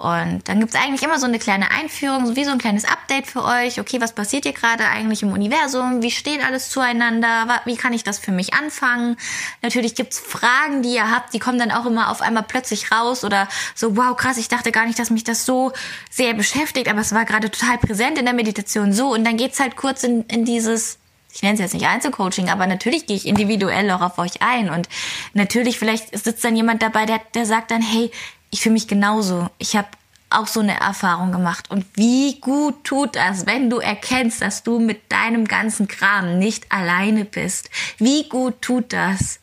Und 0.00 0.48
dann 0.48 0.60
gibt 0.60 0.74
es 0.74 0.80
eigentlich 0.80 1.02
immer 1.02 1.18
so 1.18 1.26
eine 1.26 1.38
kleine 1.38 1.70
Einführung, 1.70 2.34
wie 2.34 2.44
so 2.46 2.52
ein 2.52 2.56
kleines 2.56 2.86
Update 2.86 3.26
für 3.26 3.44
euch. 3.44 3.78
Okay, 3.78 4.00
was 4.00 4.14
passiert 4.14 4.44
hier 4.44 4.54
gerade 4.54 4.84
eigentlich 4.86 5.22
im 5.22 5.30
Universum? 5.30 6.00
Wie 6.00 6.10
steht 6.10 6.42
alles 6.42 6.70
zueinander? 6.70 7.60
Wie 7.66 7.76
kann 7.76 7.92
ich 7.92 8.02
das 8.02 8.18
für 8.18 8.32
mich 8.32 8.54
anfangen? 8.54 9.18
Natürlich 9.60 9.94
gibt 9.94 10.14
es 10.14 10.18
Fragen, 10.18 10.80
die 10.80 10.94
ihr 10.94 11.10
habt, 11.10 11.34
die 11.34 11.38
kommen 11.38 11.58
dann 11.58 11.70
auch 11.70 11.84
immer 11.84 12.10
auf 12.10 12.22
einmal 12.22 12.44
plötzlich 12.44 12.90
raus 12.90 13.24
oder 13.24 13.46
so, 13.74 13.94
wow, 13.94 14.16
krass, 14.16 14.38
ich 14.38 14.48
dachte 14.48 14.72
gar 14.72 14.86
nicht, 14.86 14.98
dass 14.98 15.10
mich 15.10 15.24
das 15.24 15.44
so 15.44 15.72
sehr 16.08 16.32
beschäftigt, 16.32 16.88
aber 16.88 17.00
es 17.00 17.12
war 17.12 17.26
gerade 17.26 17.50
total 17.50 17.76
präsent 17.76 18.16
in 18.16 18.24
der 18.24 18.32
Meditation 18.32 18.94
so. 18.94 19.12
Und 19.12 19.24
dann 19.24 19.36
geht's 19.36 19.60
halt 19.60 19.76
kurz 19.76 20.02
in, 20.02 20.24
in 20.28 20.46
dieses 20.46 20.99
ich 21.32 21.42
nenne 21.42 21.54
es 21.54 21.60
jetzt 21.60 21.74
nicht 21.74 21.86
Einzelcoaching, 21.86 22.48
aber 22.48 22.66
natürlich 22.66 23.06
gehe 23.06 23.16
ich 23.16 23.26
individuell 23.26 23.90
auch 23.90 24.00
auf 24.00 24.18
euch 24.18 24.42
ein. 24.42 24.70
Und 24.70 24.88
natürlich, 25.32 25.78
vielleicht 25.78 26.16
sitzt 26.16 26.44
dann 26.44 26.56
jemand 26.56 26.82
dabei, 26.82 27.06
der, 27.06 27.20
der 27.34 27.46
sagt 27.46 27.70
dann, 27.70 27.82
hey, 27.82 28.10
ich 28.50 28.60
fühle 28.60 28.74
mich 28.74 28.88
genauso. 28.88 29.48
Ich 29.58 29.76
habe 29.76 29.88
auch 30.28 30.46
so 30.46 30.60
eine 30.60 30.78
Erfahrung 30.78 31.32
gemacht. 31.32 31.70
Und 31.70 31.84
wie 31.94 32.40
gut 32.40 32.84
tut 32.84 33.16
das, 33.16 33.46
wenn 33.46 33.68
du 33.68 33.78
erkennst, 33.78 34.42
dass 34.42 34.62
du 34.62 34.78
mit 34.78 35.10
deinem 35.10 35.46
ganzen 35.46 35.88
Kram 35.88 36.38
nicht 36.38 36.70
alleine 36.70 37.24
bist. 37.24 37.70
Wie 37.98 38.28
gut 38.28 38.62
tut 38.62 38.92
das? 38.92 39.40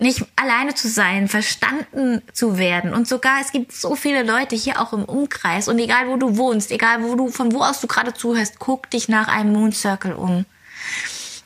nicht 0.00 0.24
alleine 0.34 0.74
zu 0.74 0.88
sein, 0.88 1.28
verstanden 1.28 2.22
zu 2.32 2.56
werden. 2.56 2.94
Und 2.94 3.06
sogar, 3.06 3.40
es 3.42 3.52
gibt 3.52 3.72
so 3.72 3.94
viele 3.94 4.22
Leute 4.22 4.56
hier 4.56 4.80
auch 4.80 4.94
im 4.94 5.04
Umkreis. 5.04 5.68
Und 5.68 5.78
egal 5.78 6.08
wo 6.08 6.16
du 6.16 6.38
wohnst, 6.38 6.70
egal 6.70 7.02
wo 7.02 7.14
du, 7.14 7.28
von 7.28 7.52
wo 7.52 7.60
aus 7.60 7.80
du 7.80 7.86
gerade 7.86 8.14
zuhörst, 8.14 8.58
guck 8.58 8.88
dich 8.88 9.08
nach 9.08 9.28
einem 9.28 9.52
Moon 9.52 9.72
Circle 9.72 10.14
um. 10.14 10.46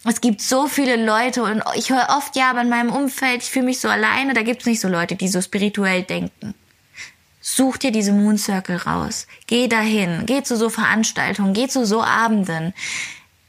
Es 0.07 0.20
gibt 0.20 0.42
so 0.42 0.66
viele 0.66 1.03
Leute 1.03 1.42
und 1.42 1.62
ich 1.77 1.90
höre 1.90 2.09
oft, 2.11 2.37
ja, 2.37 2.51
aber 2.51 2.61
in 2.61 2.68
meinem 2.68 2.90
Umfeld, 2.90 3.42
ich 3.42 3.51
fühle 3.51 3.66
mich 3.66 3.81
so 3.81 3.88
alleine, 3.88 4.35
da 4.35 4.42
gibt 4.42 4.61
es 4.61 4.66
nicht 4.66 4.81
so 4.81 4.88
Leute, 4.88 5.16
die 5.16 5.29
so 5.29 5.40
spirituell 5.40 6.03
denken. 6.03 6.55
Such 7.40 7.79
dir 7.79 7.90
diese 7.90 8.12
Moon 8.12 8.37
Circle 8.37 8.77
raus. 8.77 9.27
Geh 9.47 9.68
dahin. 9.68 10.25
Geh 10.27 10.42
zu 10.42 10.57
so 10.57 10.68
Veranstaltungen. 10.70 11.55
Geh 11.55 11.68
zu 11.68 11.85
so 11.87 12.03
Abenden 12.03 12.75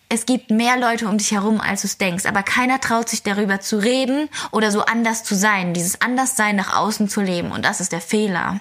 es 0.09 0.25
gibt 0.25 0.51
mehr 0.51 0.77
Leute 0.77 1.07
um 1.07 1.17
dich 1.17 1.31
herum, 1.31 1.59
als 1.59 1.81
du 1.81 1.87
es 1.87 1.97
denkst, 1.97 2.25
aber 2.25 2.43
keiner 2.43 2.79
traut 2.79 3.09
sich 3.09 3.23
darüber 3.23 3.59
zu 3.59 3.77
reden 3.77 4.29
oder 4.51 4.71
so 4.71 4.85
anders 4.85 5.23
zu 5.23 5.35
sein, 5.35 5.73
dieses 5.73 6.01
Anderssein 6.01 6.55
nach 6.55 6.75
außen 6.75 7.09
zu 7.09 7.21
leben 7.21 7.51
und 7.51 7.65
das 7.65 7.81
ist 7.81 7.91
der 7.91 8.01
Fehler. 8.01 8.59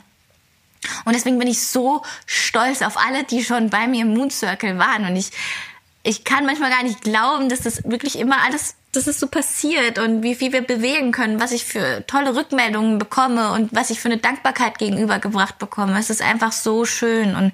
Und 1.05 1.15
deswegen 1.15 1.39
bin 1.39 1.49
ich 1.49 1.67
so 1.67 2.03
stolz 2.27 2.83
auf 2.83 2.99
alle, 2.99 3.25
die 3.25 3.45
schon 3.45 3.71
bei 3.71 3.87
mir 3.87 4.03
im 4.03 4.15
Moon 4.15 4.31
Circle 4.31 4.79
waren 4.79 5.07
und 5.07 5.17
ich 5.17 5.31
ich 6.05 6.23
kann 6.23 6.45
manchmal 6.45 6.71
gar 6.71 6.83
nicht 6.83 7.01
glauben, 7.01 7.49
dass 7.49 7.63
das 7.63 7.83
wirklich 7.85 8.19
immer 8.19 8.45
alles, 8.45 8.77
dass 8.93 9.07
es 9.07 9.19
so 9.19 9.27
passiert 9.27 9.99
und 9.99 10.23
wie 10.23 10.35
viel 10.35 10.53
wir 10.53 10.61
bewegen 10.61 11.13
können, 11.13 11.41
was 11.41 11.51
ich 11.51 11.65
für 11.65 12.05
tolle 12.07 12.37
Rückmeldungen 12.37 12.99
bekomme 12.99 13.53
und 13.53 13.75
was 13.75 13.89
ich 13.89 14.01
für 14.01 14.09
eine 14.09 14.19
Dankbarkeit 14.19 14.79
gegenübergebracht 14.79 15.59
bekomme. 15.59 15.99
Es 15.99 16.11
ist 16.11 16.21
einfach 16.21 16.53
so 16.53 16.85
schön 16.85 17.35
und 17.35 17.53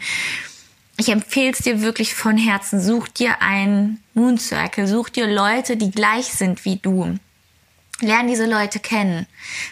ich 0.96 1.08
empfehle 1.08 1.52
es 1.52 1.60
dir 1.60 1.80
wirklich 1.80 2.14
von 2.14 2.36
Herzen. 2.36 2.82
Such 2.82 3.08
dir 3.08 3.40
einen 3.40 4.02
Moon 4.14 4.36
Circle, 4.36 4.86
such 4.86 5.10
dir 5.10 5.28
Leute, 5.28 5.76
die 5.76 5.92
gleich 5.92 6.26
sind 6.26 6.64
wie 6.64 6.76
du. 6.76 7.14
Lern 8.00 8.28
diese 8.28 8.46
Leute 8.46 8.78
kennen. 8.78 9.26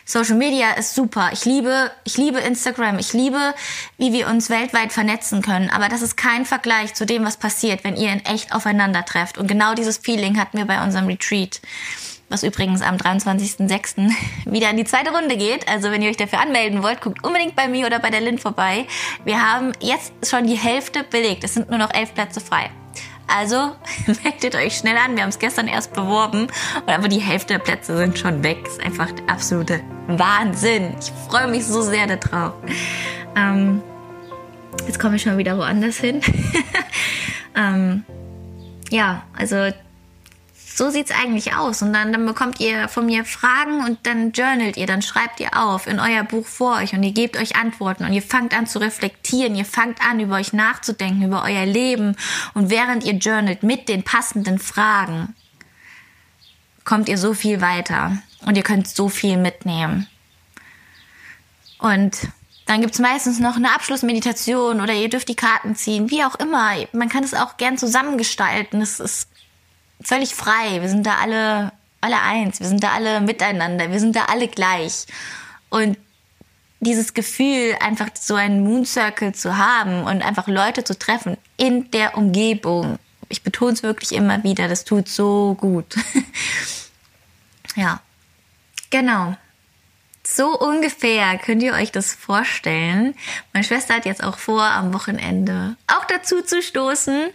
Social 0.05 0.37
Media 0.37 0.73
ist 0.73 0.95
super. 0.95 1.31
Ich 1.33 1.45
liebe, 1.45 1.91
ich 2.05 2.17
liebe 2.17 2.39
Instagram. 2.39 2.99
Ich 2.99 3.13
liebe, 3.13 3.55
wie 3.97 4.13
wir 4.13 4.29
uns 4.29 4.51
weltweit 4.51 4.93
vernetzen 4.93 5.43
können. 5.43 5.71
Aber 5.71 5.89
das 5.89 6.03
ist 6.03 6.17
kein 6.17 6.45
Vergleich 6.45 6.95
zu 6.95 7.07
dem, 7.07 7.25
was 7.25 7.37
passiert, 7.37 7.85
wenn 7.85 7.97
ihr 7.97 8.13
in 8.13 8.25
echt 8.25 8.53
aufeinander 8.53 9.05
trefft. 9.05 9.39
Und 9.39 9.47
genau 9.47 9.75
dieses 9.75 9.99
Feeling 9.99 10.39
hatten 10.39 10.59
wir 10.59 10.67
bei 10.67 10.83
unserem 10.83 11.07
Retreat 11.07 11.61
was 12.29 12.43
übrigens 12.43 12.83
am 12.83 12.97
23.06. 12.97 14.13
wieder 14.45 14.71
in 14.71 14.77
die 14.77 14.85
zweite 14.85 15.13
Runde 15.13 15.37
geht. 15.37 15.69
Also 15.69 15.91
wenn 15.91 16.03
ihr 16.03 16.11
euch 16.11 16.17
dafür 16.17 16.41
anmelden 16.41 16.83
wollt, 16.83 17.01
guckt 17.01 17.25
unbedingt 17.25 17.57
bei 17.57 17.69
mir 17.69 17.87
oder 17.87 17.99
bei 17.99 18.11
der 18.11 18.21
Lynn 18.21 18.39
vorbei. 18.39 18.87
Wir 19.25 19.41
haben 19.41 19.73
jetzt 19.81 20.13
schon 20.29 20.47
die 20.47 20.57
Hälfte 20.57 21.05
belegt. 21.05 21.45
Es 21.45 21.55
sind 21.55 21.71
nur 21.71 21.79
noch 21.79 21.93
elf 21.93 22.15
Plätze 22.15 22.41
frei. 22.41 22.71
Also 23.29 23.73
meldet 24.25 24.55
euch 24.55 24.77
schnell 24.77 24.97
an. 24.97 25.15
Wir 25.15 25.23
haben 25.23 25.31
es 25.31 25.39
gestern 25.39 25.69
erst 25.69 25.93
beworben 25.93 26.49
aber 26.87 27.09
die 27.09 27.21
Hälfte 27.21 27.55
der 27.55 27.61
Plätze 27.61 27.97
sind 27.97 28.19
schon 28.19 28.43
weg. 28.43 28.59
Ist 28.67 28.83
einfach 28.83 29.11
der 29.13 29.29
absolute 29.29 29.81
Wahnsinn. 30.07 30.95
Ich 31.01 31.13
freue 31.29 31.49
mich 31.49 31.67
so 31.67 31.83
sehr 31.83 32.07
darauf. 32.07 32.55
Ähm, 33.37 33.83
jetzt 34.87 34.99
komme 34.99 35.17
ich 35.17 35.23
schon 35.23 35.39
wieder 35.39 35.57
woanders 35.57 35.99
hin. 35.99 36.21
ähm, 37.55 38.05
ja, 38.91 39.25
also 39.37 39.71
so 40.79 40.91
sieht's 40.91 41.11
eigentlich 41.11 41.55
aus. 41.55 41.83
Und 41.83 41.93
dann, 41.93 42.13
dann 42.13 42.25
bekommt 42.25 42.61
ihr 42.61 42.89
von 42.89 43.05
mir 43.05 43.25
Fragen 43.25 43.85
und 43.85 43.99
dann 44.07 44.33
journalt 44.33 44.77
ihr, 44.77 44.87
dann 44.87 45.03
schreibt 45.03 45.41
ihr 45.41 45.57
auf 45.59 45.87
in 45.87 45.99
euer 45.99 46.23
Buch 46.23 46.47
vor 46.47 46.77
euch 46.77 46.95
und 46.95 47.03
ihr 47.03 47.13
gebt 47.13 47.37
euch 47.37 47.57
Antworten 47.57 48.05
und 48.05 48.13
ihr 48.13 48.23
fangt 48.23 48.55
an 48.57 48.67
zu 48.67 48.79
reflektieren, 48.79 49.57
ihr 49.57 49.65
fangt 49.65 50.01
an, 50.01 50.21
über 50.21 50.37
euch 50.37 50.53
nachzudenken, 50.53 51.25
über 51.25 51.43
euer 51.43 51.67
Leben. 51.67 52.17
Und 52.55 52.71
während 52.71 53.05
ihr 53.05 53.15
journalt 53.15 53.63
mit 53.63 53.89
den 53.89 54.05
passenden 54.05 54.59
Fragen, 54.59 55.35
kommt 56.85 57.09
ihr 57.09 57.19
so 57.19 57.35
viel 57.35 57.61
weiter 57.61 58.17
und 58.47 58.57
ihr 58.57 58.63
könnt 58.63 58.89
so 58.89 59.09
viel 59.09 59.37
mitnehmen. 59.37 60.07
Und 61.79 62.17
dann 62.67 62.83
gibt's 62.83 62.99
meistens 62.99 63.41
noch 63.41 63.57
eine 63.57 63.75
Abschlussmeditation 63.75 64.81
oder 64.81 64.93
ihr 64.93 65.09
dürft 65.09 65.29
die 65.29 65.35
Karten 65.35 65.75
ziehen, 65.75 66.11
wie 66.11 66.23
auch 66.23 66.37
immer. 66.37 66.75
Man 66.93 67.09
kann 67.09 67.25
es 67.25 67.35
auch 67.35 67.57
gern 67.57 67.79
zusammengestalten. 67.79 68.81
Es 68.81 69.01
ist 69.01 69.29
völlig 70.03 70.35
frei. 70.35 70.81
Wir 70.81 70.89
sind 70.89 71.07
da 71.07 71.17
alle, 71.17 71.73
alle 72.01 72.21
eins. 72.21 72.61
Wir 72.61 72.69
sind 72.69 72.83
da 72.83 72.93
alle 72.93 73.21
miteinander. 73.21 73.91
Wir 73.91 74.01
sind 74.01 74.17
da 74.17 74.27
alle 74.27 74.49
gleich. 74.49 75.07
Und 75.71 75.99
dieses 76.81 77.15
Gefühl, 77.15 77.77
einfach 77.81 78.09
so 78.15 78.35
einen 78.35 78.63
Moon 78.63 78.85
Circle 78.85 79.35
zu 79.35 79.57
haben 79.57 80.05
und 80.05 80.23
einfach 80.23 80.47
Leute 80.47 80.85
zu 80.85 80.99
treffen 80.99 81.37
in 81.57 81.91
der 81.91 82.17
Umgebung. 82.17 82.99
Ich 83.29 83.43
betone 83.43 83.73
es 83.73 83.83
wirklich 83.83 84.13
immer 84.13 84.43
wieder, 84.45 84.69
das 84.69 84.85
tut 84.85 85.09
so 85.09 85.57
gut. 85.61 85.97
ja, 87.77 88.01
genau. 88.91 89.37
So 90.23 90.59
ungefähr 90.59 91.39
könnt 91.39 91.63
ihr 91.63 91.73
euch 91.73 91.91
das 91.91 92.15
vorstellen. 92.15 93.15
Meine 93.53 93.65
Schwester 93.65 93.95
hat 93.95 94.05
jetzt 94.05 94.23
auch 94.23 94.39
vor, 94.39 94.63
am 94.63 94.93
Wochenende 94.95 95.77
auch 95.87 96.05
dazu 96.05 96.43
zu 96.43 96.63
stoßen. 96.63 97.31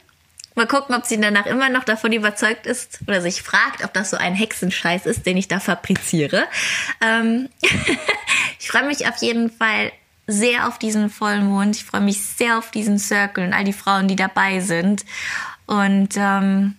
Mal 0.55 0.67
gucken, 0.67 0.95
ob 0.95 1.05
sie 1.05 1.19
danach 1.19 1.45
immer 1.45 1.69
noch 1.69 1.83
davon 1.83 2.13
überzeugt 2.13 2.67
ist 2.67 2.99
oder 3.07 3.21
sich 3.21 3.41
fragt, 3.41 3.83
ob 3.83 3.93
das 3.93 4.11
so 4.11 4.17
ein 4.17 4.35
Hexenscheiß 4.35 5.05
ist, 5.05 5.25
den 5.25 5.37
ich 5.37 5.47
da 5.47 5.59
fabriziere. 5.59 6.45
Ähm 7.01 7.49
ich 8.59 8.69
freue 8.69 8.85
mich 8.85 9.07
auf 9.07 9.17
jeden 9.17 9.49
Fall 9.49 9.91
sehr 10.27 10.67
auf 10.67 10.77
diesen 10.77 11.09
Vollmond. 11.09 11.75
Ich 11.75 11.85
freue 11.85 12.01
mich 12.01 12.21
sehr 12.21 12.57
auf 12.57 12.71
diesen 12.71 12.99
Circle 12.99 13.45
und 13.45 13.53
all 13.53 13.63
die 13.63 13.73
Frauen, 13.73 14.07
die 14.07 14.15
dabei 14.15 14.59
sind. 14.59 15.05
Und 15.65 16.15
ähm, 16.17 16.75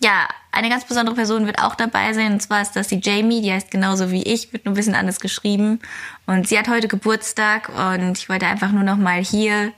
ja, 0.00 0.28
eine 0.50 0.68
ganz 0.68 0.84
besondere 0.84 1.14
Person 1.14 1.46
wird 1.46 1.62
auch 1.62 1.74
dabei 1.74 2.12
sein. 2.12 2.32
Und 2.32 2.40
zwar 2.40 2.60
ist 2.60 2.72
das 2.72 2.88
die 2.88 3.00
Jamie, 3.00 3.40
die 3.40 3.52
heißt 3.52 3.70
genauso 3.70 4.10
wie 4.10 4.22
ich, 4.22 4.52
wird 4.52 4.64
nur 4.64 4.72
ein 4.72 4.76
bisschen 4.76 4.94
anders 4.94 5.20
geschrieben. 5.20 5.80
Und 6.26 6.48
sie 6.48 6.58
hat 6.58 6.68
heute 6.68 6.88
Geburtstag 6.88 7.70
und 7.70 8.18
ich 8.18 8.28
wollte 8.28 8.46
einfach 8.46 8.72
nur 8.72 8.82
noch 8.82 8.96
mal 8.96 9.22
hier 9.22 9.72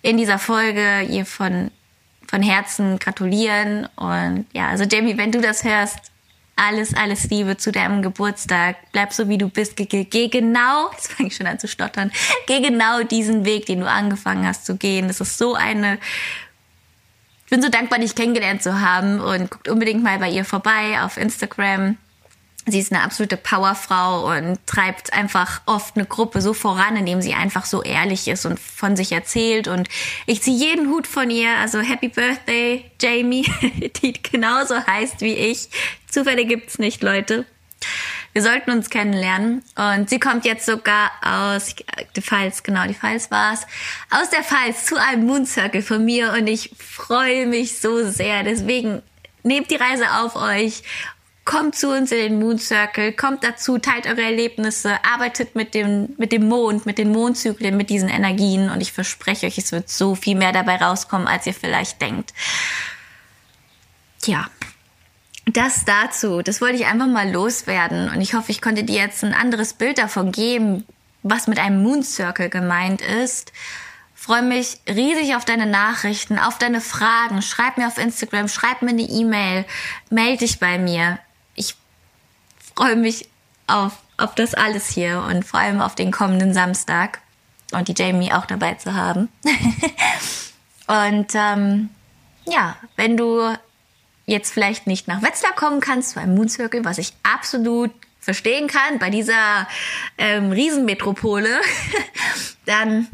in 0.00 0.16
dieser 0.16 0.38
Folge 0.38 1.02
ihr 1.02 1.26
von 1.26 1.70
von 2.32 2.42
Herzen 2.42 2.98
gratulieren. 2.98 3.86
Und 3.94 4.46
ja, 4.54 4.68
also 4.68 4.84
Jamie, 4.84 5.18
wenn 5.18 5.32
du 5.32 5.42
das 5.42 5.64
hörst, 5.64 5.98
alles, 6.56 6.94
alles 6.94 7.28
Liebe 7.28 7.58
zu 7.58 7.72
deinem 7.72 8.00
Geburtstag. 8.00 8.76
Bleib 8.92 9.12
so, 9.12 9.28
wie 9.28 9.36
du 9.36 9.48
bist. 9.48 9.76
Geh, 9.76 9.84
geh 9.84 10.28
genau, 10.28 10.90
jetzt 10.92 11.12
fange 11.12 11.28
ich 11.28 11.36
schon 11.36 11.46
an 11.46 11.58
zu 11.58 11.68
stottern, 11.68 12.10
geh 12.46 12.60
genau 12.60 13.02
diesen 13.02 13.44
Weg, 13.44 13.66
den 13.66 13.80
du 13.80 13.88
angefangen 13.88 14.46
hast 14.46 14.64
zu 14.64 14.76
gehen. 14.76 15.08
Das 15.08 15.20
ist 15.20 15.36
so 15.36 15.54
eine 15.54 15.98
ich 17.44 17.54
bin 17.54 17.60
so 17.60 17.68
dankbar, 17.68 17.98
dich 17.98 18.14
kennengelernt 18.14 18.62
zu 18.62 18.80
haben 18.80 19.20
und 19.20 19.50
guckt 19.50 19.68
unbedingt 19.68 20.02
mal 20.02 20.18
bei 20.18 20.30
ihr 20.30 20.46
vorbei 20.46 21.02
auf 21.02 21.18
Instagram. 21.18 21.98
Sie 22.66 22.78
ist 22.78 22.92
eine 22.92 23.02
absolute 23.02 23.36
Powerfrau 23.36 24.36
und 24.36 24.58
treibt 24.66 25.12
einfach 25.12 25.62
oft 25.66 25.96
eine 25.96 26.06
Gruppe 26.06 26.40
so 26.40 26.54
voran, 26.54 26.96
indem 26.96 27.20
sie 27.20 27.34
einfach 27.34 27.64
so 27.64 27.82
ehrlich 27.82 28.28
ist 28.28 28.46
und 28.46 28.60
von 28.60 28.94
sich 28.96 29.10
erzählt. 29.10 29.66
Und 29.66 29.88
ich 30.26 30.42
ziehe 30.42 30.56
jeden 30.56 30.88
Hut 30.88 31.08
von 31.08 31.28
ihr. 31.28 31.56
Also 31.58 31.80
Happy 31.80 32.08
Birthday, 32.08 32.84
Jamie, 33.00 33.44
die 34.02 34.12
genauso 34.22 34.76
heißt 34.86 35.22
wie 35.22 35.34
ich. 35.34 35.70
Zufälle 36.08 36.44
gibt's 36.44 36.78
nicht, 36.78 37.02
Leute. 37.02 37.46
Wir 38.32 38.42
sollten 38.42 38.70
uns 38.70 38.90
kennenlernen. 38.90 39.62
Und 39.74 40.08
sie 40.08 40.20
kommt 40.20 40.44
jetzt 40.44 40.64
sogar 40.64 41.10
aus, 41.20 41.74
die 42.14 42.22
Pfalz, 42.22 42.62
genau, 42.62 42.86
die 42.86 42.94
Pfalz 42.94 43.30
war's, 43.32 43.66
aus 44.10 44.30
der 44.30 44.44
Pfalz 44.44 44.86
zu 44.86 44.96
einem 44.96 45.26
Moon 45.26 45.46
Circle 45.46 45.82
von 45.82 46.04
mir. 46.04 46.32
Und 46.32 46.46
ich 46.46 46.70
freue 46.78 47.46
mich 47.46 47.80
so 47.80 48.08
sehr. 48.08 48.44
Deswegen 48.44 49.02
nehmt 49.42 49.70
die 49.70 49.76
Reise 49.76 50.10
auf 50.12 50.36
euch 50.36 50.82
kommt 51.44 51.74
zu 51.74 51.88
uns 51.88 52.12
in 52.12 52.18
den 52.18 52.38
Moon 52.38 52.58
Circle, 52.58 53.12
kommt 53.12 53.42
dazu, 53.42 53.78
teilt 53.78 54.06
eure 54.06 54.22
Erlebnisse, 54.22 54.96
arbeitet 55.04 55.54
mit 55.54 55.74
dem, 55.74 56.14
mit 56.16 56.30
dem 56.32 56.48
Mond, 56.48 56.86
mit 56.86 56.98
den 56.98 57.10
Mondzyklen, 57.10 57.76
mit 57.76 57.90
diesen 57.90 58.08
Energien 58.08 58.70
und 58.70 58.80
ich 58.80 58.92
verspreche 58.92 59.46
euch, 59.46 59.58
es 59.58 59.72
wird 59.72 59.88
so 59.88 60.14
viel 60.14 60.36
mehr 60.36 60.52
dabei 60.52 60.76
rauskommen, 60.76 61.26
als 61.26 61.46
ihr 61.46 61.54
vielleicht 61.54 62.00
denkt. 62.00 62.32
Ja. 64.24 64.48
Das 65.46 65.84
dazu, 65.84 66.40
das 66.40 66.60
wollte 66.60 66.76
ich 66.76 66.86
einfach 66.86 67.08
mal 67.08 67.28
loswerden 67.28 68.08
und 68.10 68.20
ich 68.20 68.34
hoffe, 68.34 68.52
ich 68.52 68.62
konnte 68.62 68.84
dir 68.84 69.00
jetzt 69.00 69.24
ein 69.24 69.34
anderes 69.34 69.74
Bild 69.74 69.98
davon 69.98 70.30
geben, 70.30 70.86
was 71.24 71.48
mit 71.48 71.58
einem 71.58 71.82
Moon 71.82 72.04
Circle 72.04 72.48
gemeint 72.48 73.00
ist. 73.00 73.52
Freue 74.14 74.42
mich 74.42 74.78
riesig 74.88 75.34
auf 75.34 75.44
deine 75.44 75.66
Nachrichten, 75.66 76.38
auf 76.38 76.58
deine 76.58 76.80
Fragen. 76.80 77.42
Schreib 77.42 77.76
mir 77.76 77.88
auf 77.88 77.98
Instagram, 77.98 78.46
schreib 78.46 78.82
mir 78.82 78.90
eine 78.90 79.02
E-Mail, 79.02 79.64
melde 80.10 80.38
dich 80.38 80.60
bei 80.60 80.78
mir 80.78 81.18
freue 82.74 82.96
mich 82.96 83.28
auf, 83.66 83.92
auf 84.16 84.34
das 84.34 84.54
alles 84.54 84.88
hier 84.88 85.24
und 85.28 85.44
vor 85.44 85.60
allem 85.60 85.80
auf 85.80 85.94
den 85.94 86.10
kommenden 86.10 86.54
Samstag 86.54 87.20
und 87.72 87.88
die 87.88 87.94
Jamie 87.96 88.32
auch 88.32 88.46
dabei 88.46 88.74
zu 88.74 88.94
haben. 88.94 89.28
und 90.86 91.34
ähm, 91.34 91.90
ja, 92.44 92.76
wenn 92.96 93.16
du 93.16 93.54
jetzt 94.26 94.52
vielleicht 94.52 94.86
nicht 94.86 95.08
nach 95.08 95.22
Wetzlar 95.22 95.52
kommen 95.52 95.80
kannst, 95.80 96.16
einem 96.16 96.34
Moon 96.34 96.48
Circle, 96.48 96.84
was 96.84 96.98
ich 96.98 97.12
absolut 97.22 97.90
verstehen 98.20 98.68
kann 98.68 98.98
bei 98.98 99.10
dieser 99.10 99.66
ähm, 100.16 100.52
Riesenmetropole, 100.52 101.60
dann 102.66 103.08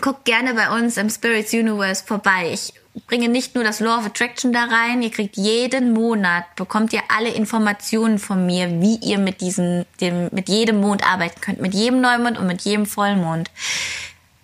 guckt 0.00 0.24
gerne 0.24 0.54
bei 0.54 0.70
uns 0.70 0.96
im 0.98 1.08
Spirits 1.08 1.54
Universe 1.54 2.04
vorbei. 2.04 2.50
Ich 2.52 2.74
bringe 3.06 3.28
nicht 3.28 3.54
nur 3.54 3.64
das 3.64 3.80
Law 3.80 3.98
of 3.98 4.06
Attraction 4.06 4.52
da 4.52 4.64
rein, 4.64 5.02
ihr 5.02 5.10
kriegt 5.10 5.36
jeden 5.36 5.92
Monat, 5.92 6.54
bekommt 6.56 6.92
ihr 6.92 7.02
alle 7.14 7.30
Informationen 7.30 8.18
von 8.18 8.46
mir, 8.46 8.80
wie 8.80 8.96
ihr 8.96 9.18
mit 9.18 9.40
diesem, 9.40 9.84
dem, 10.00 10.28
mit 10.32 10.48
jedem 10.48 10.80
Mond 10.80 11.06
arbeiten 11.06 11.40
könnt, 11.40 11.60
mit 11.60 11.74
jedem 11.74 12.00
Neumond 12.00 12.38
und 12.38 12.46
mit 12.46 12.62
jedem 12.62 12.86
Vollmond. 12.86 13.50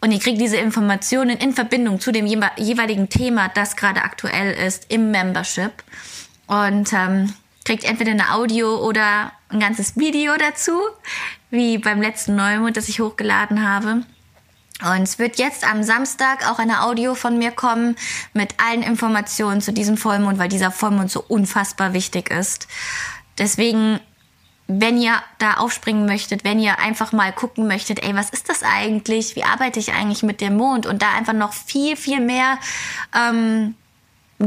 Und 0.00 0.10
ihr 0.10 0.18
kriegt 0.18 0.40
diese 0.40 0.56
Informationen 0.56 1.38
in 1.38 1.52
Verbindung 1.52 2.00
zu 2.00 2.10
dem 2.10 2.26
jeweiligen 2.26 3.08
Thema, 3.08 3.48
das 3.48 3.76
gerade 3.76 4.02
aktuell 4.02 4.52
ist, 4.52 4.86
im 4.90 5.12
Membership. 5.12 5.72
Und 6.48 6.92
ähm, 6.92 7.32
kriegt 7.64 7.84
entweder 7.84 8.10
eine 8.10 8.34
Audio 8.34 8.84
oder 8.84 9.32
ein 9.48 9.60
ganzes 9.60 9.96
Video 9.96 10.32
dazu, 10.36 10.72
wie 11.50 11.78
beim 11.78 12.02
letzten 12.02 12.34
Neumond, 12.34 12.76
das 12.76 12.88
ich 12.88 13.00
hochgeladen 13.00 13.66
habe. 13.68 14.02
Und 14.84 15.02
es 15.02 15.18
wird 15.18 15.38
jetzt 15.38 15.66
am 15.66 15.82
Samstag 15.82 16.50
auch 16.50 16.58
eine 16.58 16.82
Audio 16.82 17.14
von 17.14 17.38
mir 17.38 17.50
kommen 17.50 17.96
mit 18.32 18.54
allen 18.58 18.82
Informationen 18.82 19.60
zu 19.60 19.72
diesem 19.72 19.96
Vollmond, 19.96 20.38
weil 20.38 20.48
dieser 20.48 20.70
Vollmond 20.70 21.10
so 21.10 21.24
unfassbar 21.26 21.92
wichtig 21.92 22.30
ist. 22.30 22.68
Deswegen, 23.38 24.00
wenn 24.66 25.00
ihr 25.00 25.14
da 25.38 25.54
aufspringen 25.54 26.06
möchtet, 26.06 26.44
wenn 26.44 26.58
ihr 26.58 26.78
einfach 26.78 27.12
mal 27.12 27.32
gucken 27.32 27.66
möchtet, 27.66 28.02
ey, 28.02 28.14
was 28.14 28.30
ist 28.30 28.48
das 28.48 28.62
eigentlich? 28.62 29.36
Wie 29.36 29.44
arbeite 29.44 29.78
ich 29.78 29.92
eigentlich 29.92 30.22
mit 30.22 30.40
dem 30.40 30.56
Mond? 30.56 30.86
Und 30.86 31.02
da 31.02 31.12
einfach 31.12 31.32
noch 31.32 31.52
viel, 31.52 31.96
viel 31.96 32.20
mehr 32.20 32.58
ähm, 33.14 33.74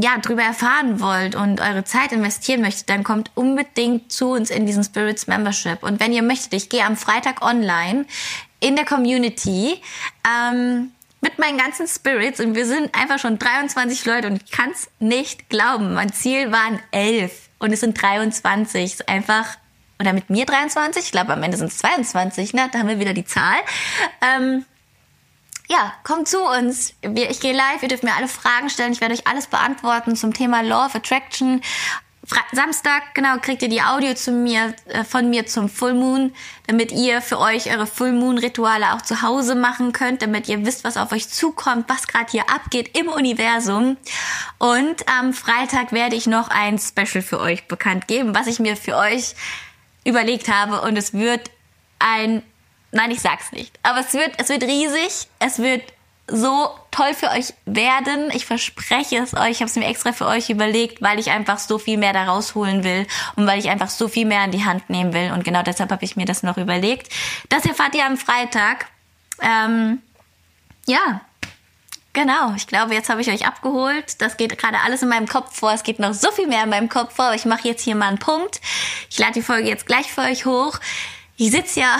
ja, 0.02 0.18
drüber 0.18 0.42
erfahren 0.42 1.00
wollt 1.00 1.34
und 1.34 1.60
eure 1.60 1.84
Zeit 1.84 2.12
investieren 2.12 2.60
möchtet, 2.60 2.90
dann 2.90 3.04
kommt 3.04 3.30
unbedingt 3.34 4.12
zu 4.12 4.30
uns 4.30 4.50
in 4.50 4.66
diesen 4.66 4.84
Spirits 4.84 5.26
Membership. 5.26 5.82
Und 5.82 6.00
wenn 6.00 6.12
ihr 6.12 6.22
möchtet, 6.22 6.54
ich 6.54 6.68
gehe 6.68 6.84
am 6.84 6.96
Freitag 6.96 7.42
online 7.42 8.06
in 8.66 8.74
der 8.74 8.84
Community 8.84 9.80
ähm, 10.26 10.90
mit 11.20 11.38
meinen 11.38 11.56
ganzen 11.56 11.86
Spirits 11.86 12.40
und 12.40 12.56
wir 12.56 12.66
sind 12.66 12.92
einfach 12.94 13.20
schon 13.20 13.38
23 13.38 14.04
Leute 14.06 14.26
und 14.26 14.42
ich 14.42 14.50
kann 14.50 14.70
es 14.70 14.88
nicht 14.98 15.48
glauben. 15.48 15.94
Mein 15.94 16.12
Ziel 16.12 16.50
waren 16.50 16.80
11 16.90 17.48
und 17.60 17.72
es 17.72 17.80
sind 17.80 18.00
23. 18.00 18.84
Ist 18.84 19.08
einfach 19.08 19.56
oder 20.00 20.12
mit 20.12 20.30
mir 20.30 20.44
23, 20.44 21.04
ich 21.04 21.12
glaube 21.12 21.32
am 21.32 21.42
Ende 21.42 21.56
sind 21.56 21.68
es 21.68 21.78
22, 21.78 22.54
ne? 22.54 22.68
Da 22.72 22.80
haben 22.80 22.88
wir 22.88 22.98
wieder 22.98 23.14
die 23.14 23.24
Zahl. 23.24 23.56
Ähm, 24.20 24.66
ja, 25.68 25.92
kommt 26.02 26.28
zu 26.28 26.42
uns. 26.42 26.94
Ich 27.02 27.40
gehe 27.40 27.54
live, 27.54 27.82
ihr 27.82 27.88
dürft 27.88 28.04
mir 28.04 28.14
alle 28.14 28.28
Fragen 28.28 28.68
stellen. 28.68 28.92
Ich 28.92 29.00
werde 29.00 29.14
euch 29.14 29.26
alles 29.26 29.46
beantworten 29.46 30.16
zum 30.16 30.34
Thema 30.34 30.62
Law 30.62 30.86
of 30.86 30.94
Attraction. 30.94 31.60
Samstag, 32.52 33.14
genau, 33.14 33.38
kriegt 33.38 33.62
ihr 33.62 33.68
die 33.68 33.82
Audio 33.82 34.14
zu 34.14 34.32
mir, 34.32 34.74
äh, 34.88 35.04
von 35.04 35.30
mir 35.30 35.46
zum 35.46 35.68
Full 35.68 35.94
Moon, 35.94 36.34
damit 36.66 36.90
ihr 36.90 37.22
für 37.22 37.38
euch 37.38 37.70
eure 37.70 37.86
Full 37.86 38.12
Moon 38.12 38.38
Rituale 38.38 38.94
auch 38.94 39.02
zu 39.02 39.22
Hause 39.22 39.54
machen 39.54 39.92
könnt, 39.92 40.22
damit 40.22 40.48
ihr 40.48 40.64
wisst, 40.64 40.82
was 40.82 40.96
auf 40.96 41.12
euch 41.12 41.28
zukommt, 41.28 41.88
was 41.88 42.06
gerade 42.08 42.30
hier 42.30 42.50
abgeht 42.50 42.98
im 42.98 43.08
Universum. 43.08 43.96
Und 44.58 45.08
am 45.08 45.32
Freitag 45.32 45.92
werde 45.92 46.16
ich 46.16 46.26
noch 46.26 46.48
ein 46.48 46.78
Special 46.78 47.22
für 47.22 47.40
euch 47.40 47.68
bekannt 47.68 48.08
geben, 48.08 48.34
was 48.34 48.48
ich 48.48 48.58
mir 48.58 48.76
für 48.76 48.96
euch 48.96 49.34
überlegt 50.04 50.48
habe. 50.48 50.80
Und 50.82 50.96
es 50.96 51.12
wird 51.12 51.50
ein 51.98 52.42
Nein, 52.92 53.10
ich 53.10 53.20
sag's 53.20 53.52
nicht. 53.52 53.78
Aber 53.82 54.00
es 54.00 54.14
wird, 54.14 54.32
es 54.38 54.48
wird 54.48 54.62
riesig. 54.62 55.28
Es 55.38 55.58
wird 55.58 55.82
so 56.28 56.70
toll 56.90 57.14
für 57.14 57.30
euch 57.30 57.54
werden. 57.66 58.30
Ich 58.32 58.46
verspreche 58.46 59.18
es 59.18 59.34
euch. 59.34 59.50
Ich 59.50 59.60
habe 59.60 59.70
es 59.70 59.76
mir 59.76 59.86
extra 59.86 60.12
für 60.12 60.26
euch 60.26 60.50
überlegt, 60.50 61.00
weil 61.00 61.18
ich 61.18 61.30
einfach 61.30 61.58
so 61.58 61.78
viel 61.78 61.98
mehr 61.98 62.12
da 62.12 62.24
rausholen 62.24 62.82
will 62.84 63.06
und 63.36 63.46
weil 63.46 63.58
ich 63.58 63.68
einfach 63.68 63.90
so 63.90 64.08
viel 64.08 64.26
mehr 64.26 64.44
in 64.44 64.50
die 64.50 64.64
Hand 64.64 64.90
nehmen 64.90 65.12
will. 65.12 65.30
Und 65.32 65.44
genau 65.44 65.62
deshalb 65.62 65.90
habe 65.90 66.04
ich 66.04 66.16
mir 66.16 66.24
das 66.24 66.42
noch 66.42 66.56
überlegt. 66.56 67.12
Das 67.48 67.64
erfahrt 67.64 67.94
ihr 67.94 68.04
am 68.04 68.16
Freitag. 68.16 68.86
Ähm, 69.40 70.00
ja, 70.86 71.20
Genau, 72.16 72.54
ich 72.56 72.66
glaube, 72.66 72.94
jetzt 72.94 73.10
habe 73.10 73.20
ich 73.20 73.28
euch 73.28 73.46
abgeholt. 73.46 74.22
Das 74.22 74.38
geht 74.38 74.56
gerade 74.56 74.78
alles 74.80 75.02
in 75.02 75.10
meinem 75.10 75.28
Kopf 75.28 75.54
vor. 75.54 75.72
Es 75.72 75.82
geht 75.82 75.98
noch 75.98 76.14
so 76.14 76.30
viel 76.30 76.46
mehr 76.46 76.64
in 76.64 76.70
meinem 76.70 76.88
Kopf 76.88 77.14
vor. 77.14 77.34
Ich 77.34 77.44
mache 77.44 77.68
jetzt 77.68 77.82
hier 77.82 77.94
mal 77.94 78.08
einen 78.08 78.18
Punkt. 78.18 78.62
Ich 79.10 79.18
lade 79.18 79.34
die 79.34 79.42
Folge 79.42 79.68
jetzt 79.68 79.84
gleich 79.84 80.10
für 80.10 80.22
euch 80.22 80.46
hoch. 80.46 80.78
Ich 81.36 81.50
sitze 81.50 81.80
ja 81.80 81.98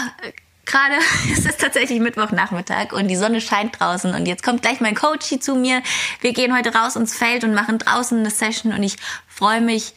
gerade, 0.67 0.95
es 1.31 1.45
ist 1.45 1.59
tatsächlich 1.59 1.99
Mittwochnachmittag 1.99 2.91
und 2.93 3.07
die 3.07 3.15
Sonne 3.15 3.41
scheint 3.41 3.79
draußen 3.79 4.13
und 4.13 4.27
jetzt 4.27 4.43
kommt 4.43 4.61
gleich 4.61 4.79
mein 4.81 4.95
Coach 4.95 5.39
zu 5.39 5.55
mir. 5.55 5.81
Wir 6.21 6.33
gehen 6.33 6.55
heute 6.55 6.73
raus 6.73 6.95
ins 6.95 7.15
Feld 7.15 7.43
und 7.43 7.53
machen 7.53 7.79
draußen 7.79 8.19
eine 8.19 8.29
Session 8.29 8.73
und 8.73 8.83
ich 8.83 8.97
freue 9.27 9.61
mich 9.61 9.93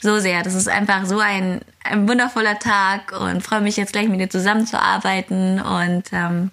so 0.00 0.20
sehr. 0.20 0.42
Das 0.42 0.54
ist 0.54 0.68
einfach 0.68 1.06
so 1.06 1.18
ein, 1.18 1.60
ein 1.82 2.08
wundervoller 2.08 2.58
Tag 2.58 3.12
und 3.18 3.42
freue 3.42 3.60
mich 3.60 3.76
jetzt 3.76 3.92
gleich 3.92 4.08
mit 4.08 4.20
dir 4.20 4.30
zusammenzuarbeiten 4.30 5.60
und 5.60 6.04
ähm, 6.12 6.50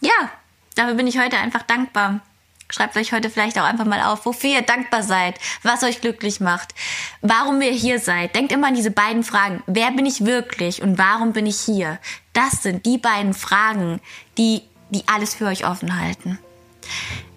ja, 0.00 0.30
dafür 0.74 0.94
bin 0.94 1.06
ich 1.06 1.18
heute 1.18 1.36
einfach 1.36 1.62
dankbar. 1.62 2.20
Schreibt 2.68 2.96
euch 2.96 3.12
heute 3.12 3.30
vielleicht 3.30 3.58
auch 3.58 3.64
einfach 3.64 3.84
mal 3.84 4.02
auf, 4.02 4.26
wofür 4.26 4.50
ihr 4.50 4.62
dankbar 4.62 5.02
seid, 5.02 5.38
was 5.62 5.82
euch 5.84 6.00
glücklich 6.00 6.40
macht, 6.40 6.74
warum 7.20 7.60
ihr 7.62 7.70
hier 7.70 8.00
seid. 8.00 8.34
Denkt 8.34 8.52
immer 8.52 8.68
an 8.68 8.74
diese 8.74 8.90
beiden 8.90 9.22
Fragen. 9.22 9.62
Wer 9.66 9.92
bin 9.92 10.06
ich 10.06 10.24
wirklich 10.24 10.82
und 10.82 10.98
warum 10.98 11.32
bin 11.32 11.46
ich 11.46 11.60
hier? 11.60 11.98
Das 12.32 12.62
sind 12.62 12.84
die 12.84 12.98
beiden 12.98 13.34
Fragen, 13.34 14.00
die, 14.36 14.62
die 14.90 15.04
alles 15.06 15.34
für 15.34 15.46
euch 15.46 15.66
offen 15.66 16.00
halten. 16.00 16.38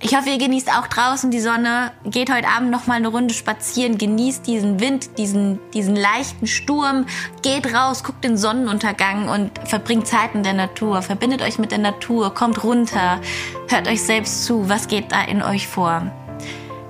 Ich 0.02 0.16
hoffe, 0.16 0.30
ihr 0.30 0.38
genießt 0.38 0.70
auch 0.72 0.88
draußen 0.88 1.30
die 1.30 1.42
Sonne. 1.42 1.92
Geht 2.06 2.34
heute 2.34 2.48
Abend 2.48 2.72
noch 2.72 2.88
mal 2.88 2.96
eine 2.96 3.10
Runde 3.10 3.34
spazieren, 3.34 3.98
genießt 3.98 4.48
diesen 4.48 4.80
Wind, 4.80 5.18
diesen, 5.18 5.60
diesen 5.74 5.96
leichten 5.96 6.48
Sturm. 6.48 7.06
Geht 7.42 7.74
raus, 7.74 8.04
guckt 8.04 8.24
den 8.24 8.38
Sonnenuntergang 8.38 9.28
und 9.28 9.52
verbringt 9.68 10.08
Zeit 10.08 10.36
in 10.36 10.44
der 10.44 10.54
Natur. 10.54 11.02
Verbindet 11.02 11.42
euch 11.42 11.60
mit 11.60 11.72
der 11.72 11.80
Natur, 11.80 12.34
kommt 12.34 12.64
runter, 12.64 13.20
hört 13.68 13.90
euch 13.90 14.02
selbst 14.02 14.46
zu. 14.46 14.70
Was 14.70 14.88
geht 14.88 15.12
da 15.12 15.22
in 15.22 15.44
euch 15.44 15.68
vor? 15.68 16.10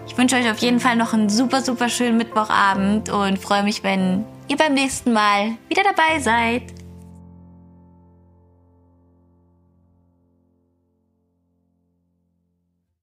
Ich 0.07 0.15
wünsche 0.15 0.35
euch 0.35 0.49
auf 0.49 0.59
jeden 0.59 0.79
Fall 0.79 0.95
noch 0.95 1.13
einen 1.13 1.29
super, 1.29 1.61
super 1.61 1.89
schönen 1.89 2.17
Mittwochabend 2.17 3.09
und 3.09 3.39
freue 3.39 3.63
mich, 3.63 3.83
wenn 3.83 4.23
ihr 4.47 4.57
beim 4.57 4.75
nächsten 4.75 5.13
Mal 5.13 5.55
wieder 5.67 5.83
dabei 5.83 6.19
seid. 6.19 6.78